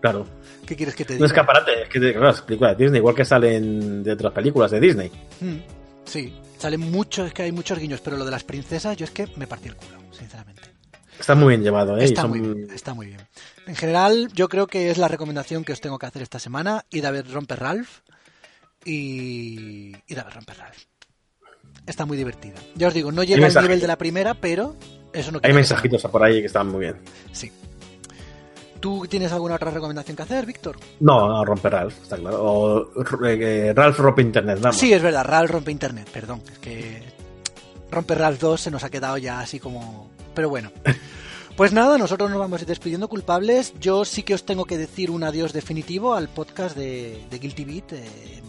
[0.00, 0.26] Claro.
[0.64, 1.26] ¿Qué quieres que te diga?
[1.26, 4.70] Un escaparate, es que claro, es película de Disney, igual que salen de otras películas
[4.70, 5.10] de Disney.
[5.38, 5.58] Hmm,
[6.06, 9.10] sí, salen muchos, es que hay muchos guiños, pero lo de las princesas yo es
[9.10, 10.69] que me partí el culo, sinceramente.
[11.20, 12.04] Está muy bien llevado, ¿eh?
[12.04, 13.20] Está, muy bien, está muy bien.
[13.66, 16.86] En general, yo creo que es la recomendación que os tengo que hacer esta semana.
[16.90, 18.00] y a ver Romper Ralph
[18.84, 20.78] y ir a ver Romper Ralph.
[21.86, 22.56] Está muy divertida.
[22.74, 24.76] Ya os digo, no llega al nivel de la primera, pero
[25.12, 26.96] eso no Hay mensajitos por ahí que están muy bien.
[27.32, 27.52] Sí.
[28.80, 30.78] ¿Tú tienes alguna otra recomendación que hacer, Víctor?
[31.00, 32.42] No, no, rompe Ralph, está claro.
[32.42, 34.78] O eh, Ralph rompe Internet, vamos.
[34.78, 36.40] Sí, es verdad, Ralph rompe Internet, perdón.
[36.50, 37.02] Es que
[37.90, 40.70] rompe Ralph 2 se nos ha quedado ya así como pero bueno.
[41.60, 43.74] Pues nada, nosotros nos vamos a ir despidiendo culpables.
[43.78, 47.92] Yo sí que os tengo que decir un adiós definitivo al podcast de, Guilty Beat.
[47.92, 48.42] Eh,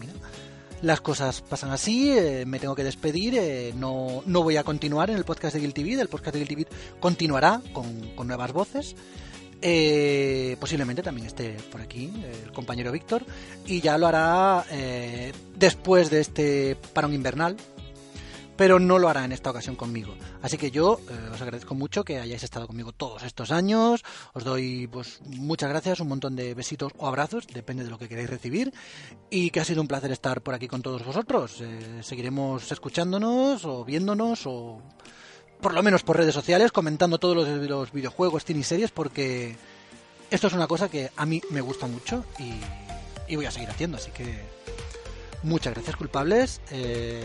[0.80, 5.10] las cosas pasan así, eh, me tengo que despedir, eh, no, no, voy a continuar
[5.10, 6.68] en el podcast de Guilty Beat, el podcast de Guilty Beat
[7.00, 8.96] continuará con, con nuevas voces.
[10.58, 12.10] posiblemente también esté por aquí
[12.44, 13.26] el compañero Víctor
[13.66, 14.64] y ya lo hará
[15.54, 17.58] después de este parón invernal
[18.62, 20.14] pero no lo hará en esta ocasión conmigo.
[20.40, 24.04] Así que yo eh, os agradezco mucho que hayáis estado conmigo todos estos años.
[24.34, 28.08] Os doy pues muchas gracias, un montón de besitos o abrazos, depende de lo que
[28.08, 28.72] queráis recibir.
[29.30, 31.60] Y que ha sido un placer estar por aquí con todos vosotros.
[31.60, 34.80] Eh, seguiremos escuchándonos o viéndonos o
[35.60, 39.56] por lo menos por redes sociales, comentando todos los, videojuegos, cine y series, porque
[40.30, 42.60] esto es una cosa que a mí me gusta mucho y,
[43.26, 44.40] y voy a seguir haciendo, así que
[45.42, 46.60] muchas gracias culpables.
[46.70, 47.24] Eh,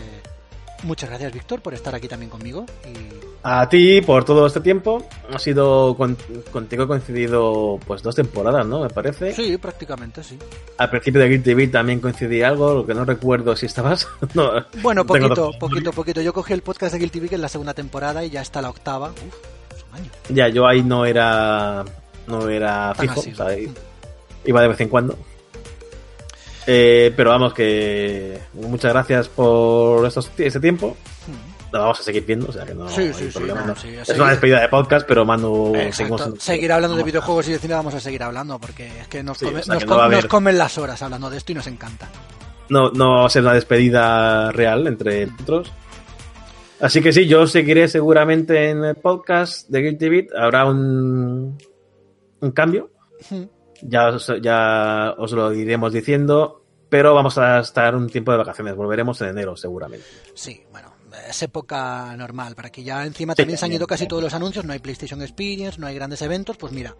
[0.84, 2.64] Muchas gracias, Víctor, por estar aquí también conmigo.
[2.86, 3.28] Y...
[3.42, 5.06] A ti por todo este tiempo.
[5.32, 5.96] Ha sido
[6.50, 8.80] contigo coincidido pues dos temporadas, ¿no?
[8.80, 9.32] Me parece.
[9.32, 10.38] Sí, prácticamente, sí.
[10.76, 14.08] Al principio de Guild TV también coincidí algo, lo que no recuerdo si estabas.
[14.34, 14.50] no,
[14.82, 16.20] bueno, poquito, poquito, poquito.
[16.20, 18.60] Yo cogí el podcast de Guild TV que es la segunda temporada y ya está
[18.62, 19.10] la octava.
[19.10, 20.10] Uf, es un año.
[20.28, 21.84] Ya, yo ahí no era
[22.26, 23.22] no era fijo,
[24.44, 25.18] iba de vez en cuando.
[26.70, 30.98] Eh, pero vamos, que muchas gracias por estos, ese tiempo.
[31.72, 33.74] Lo vamos a seguir viendo, o sea que no hay problema.
[34.02, 35.72] es una despedida de podcast, pero mando
[36.38, 39.38] Seguir hablando de videojuegos y de cine vamos a seguir hablando porque es que nos,
[40.28, 42.06] comen las horas hablando de esto y nos encanta.
[42.68, 45.72] No, no va a ser una despedida real entre nosotros.
[46.80, 50.26] Así que sí, yo seguiré seguramente en el podcast de Guilty Beat.
[50.38, 51.56] Habrá un,
[52.40, 52.90] un cambio.
[53.82, 58.74] Ya, ya os lo iremos diciendo, pero vamos a estar un tiempo de vacaciones.
[58.74, 60.06] Volveremos en enero, seguramente.
[60.34, 60.92] Sí, bueno,
[61.28, 64.64] es época normal, para que ya encima también se han ido casi todos los anuncios.
[64.64, 66.94] No hay PlayStation Experience, no hay grandes eventos, pues mira.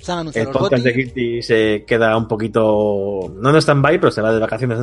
[0.00, 3.32] Se han anunciado el podcast de Guilty se queda un poquito.
[3.34, 4.80] No en stand-by, pero se va de vacaciones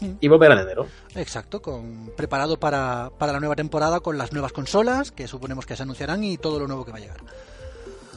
[0.00, 0.10] hmm.
[0.20, 0.86] y volverá en enero.
[1.14, 5.76] Exacto, con, preparado para, para la nueva temporada con las nuevas consolas que suponemos que
[5.76, 7.20] se anunciarán y todo lo nuevo que va a llegar.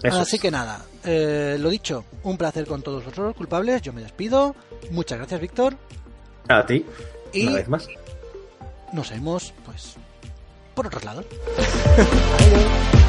[0.03, 3.81] Así que nada, eh, lo dicho, un placer con todos vosotros culpables.
[3.81, 4.55] Yo me despido.
[4.91, 5.75] Muchas gracias, Víctor.
[6.47, 6.85] A ti.
[7.33, 7.87] Y una vez más.
[8.93, 9.95] Nos vemos, pues,
[10.73, 11.25] por otros lados.
[12.39, 12.95] Adiós.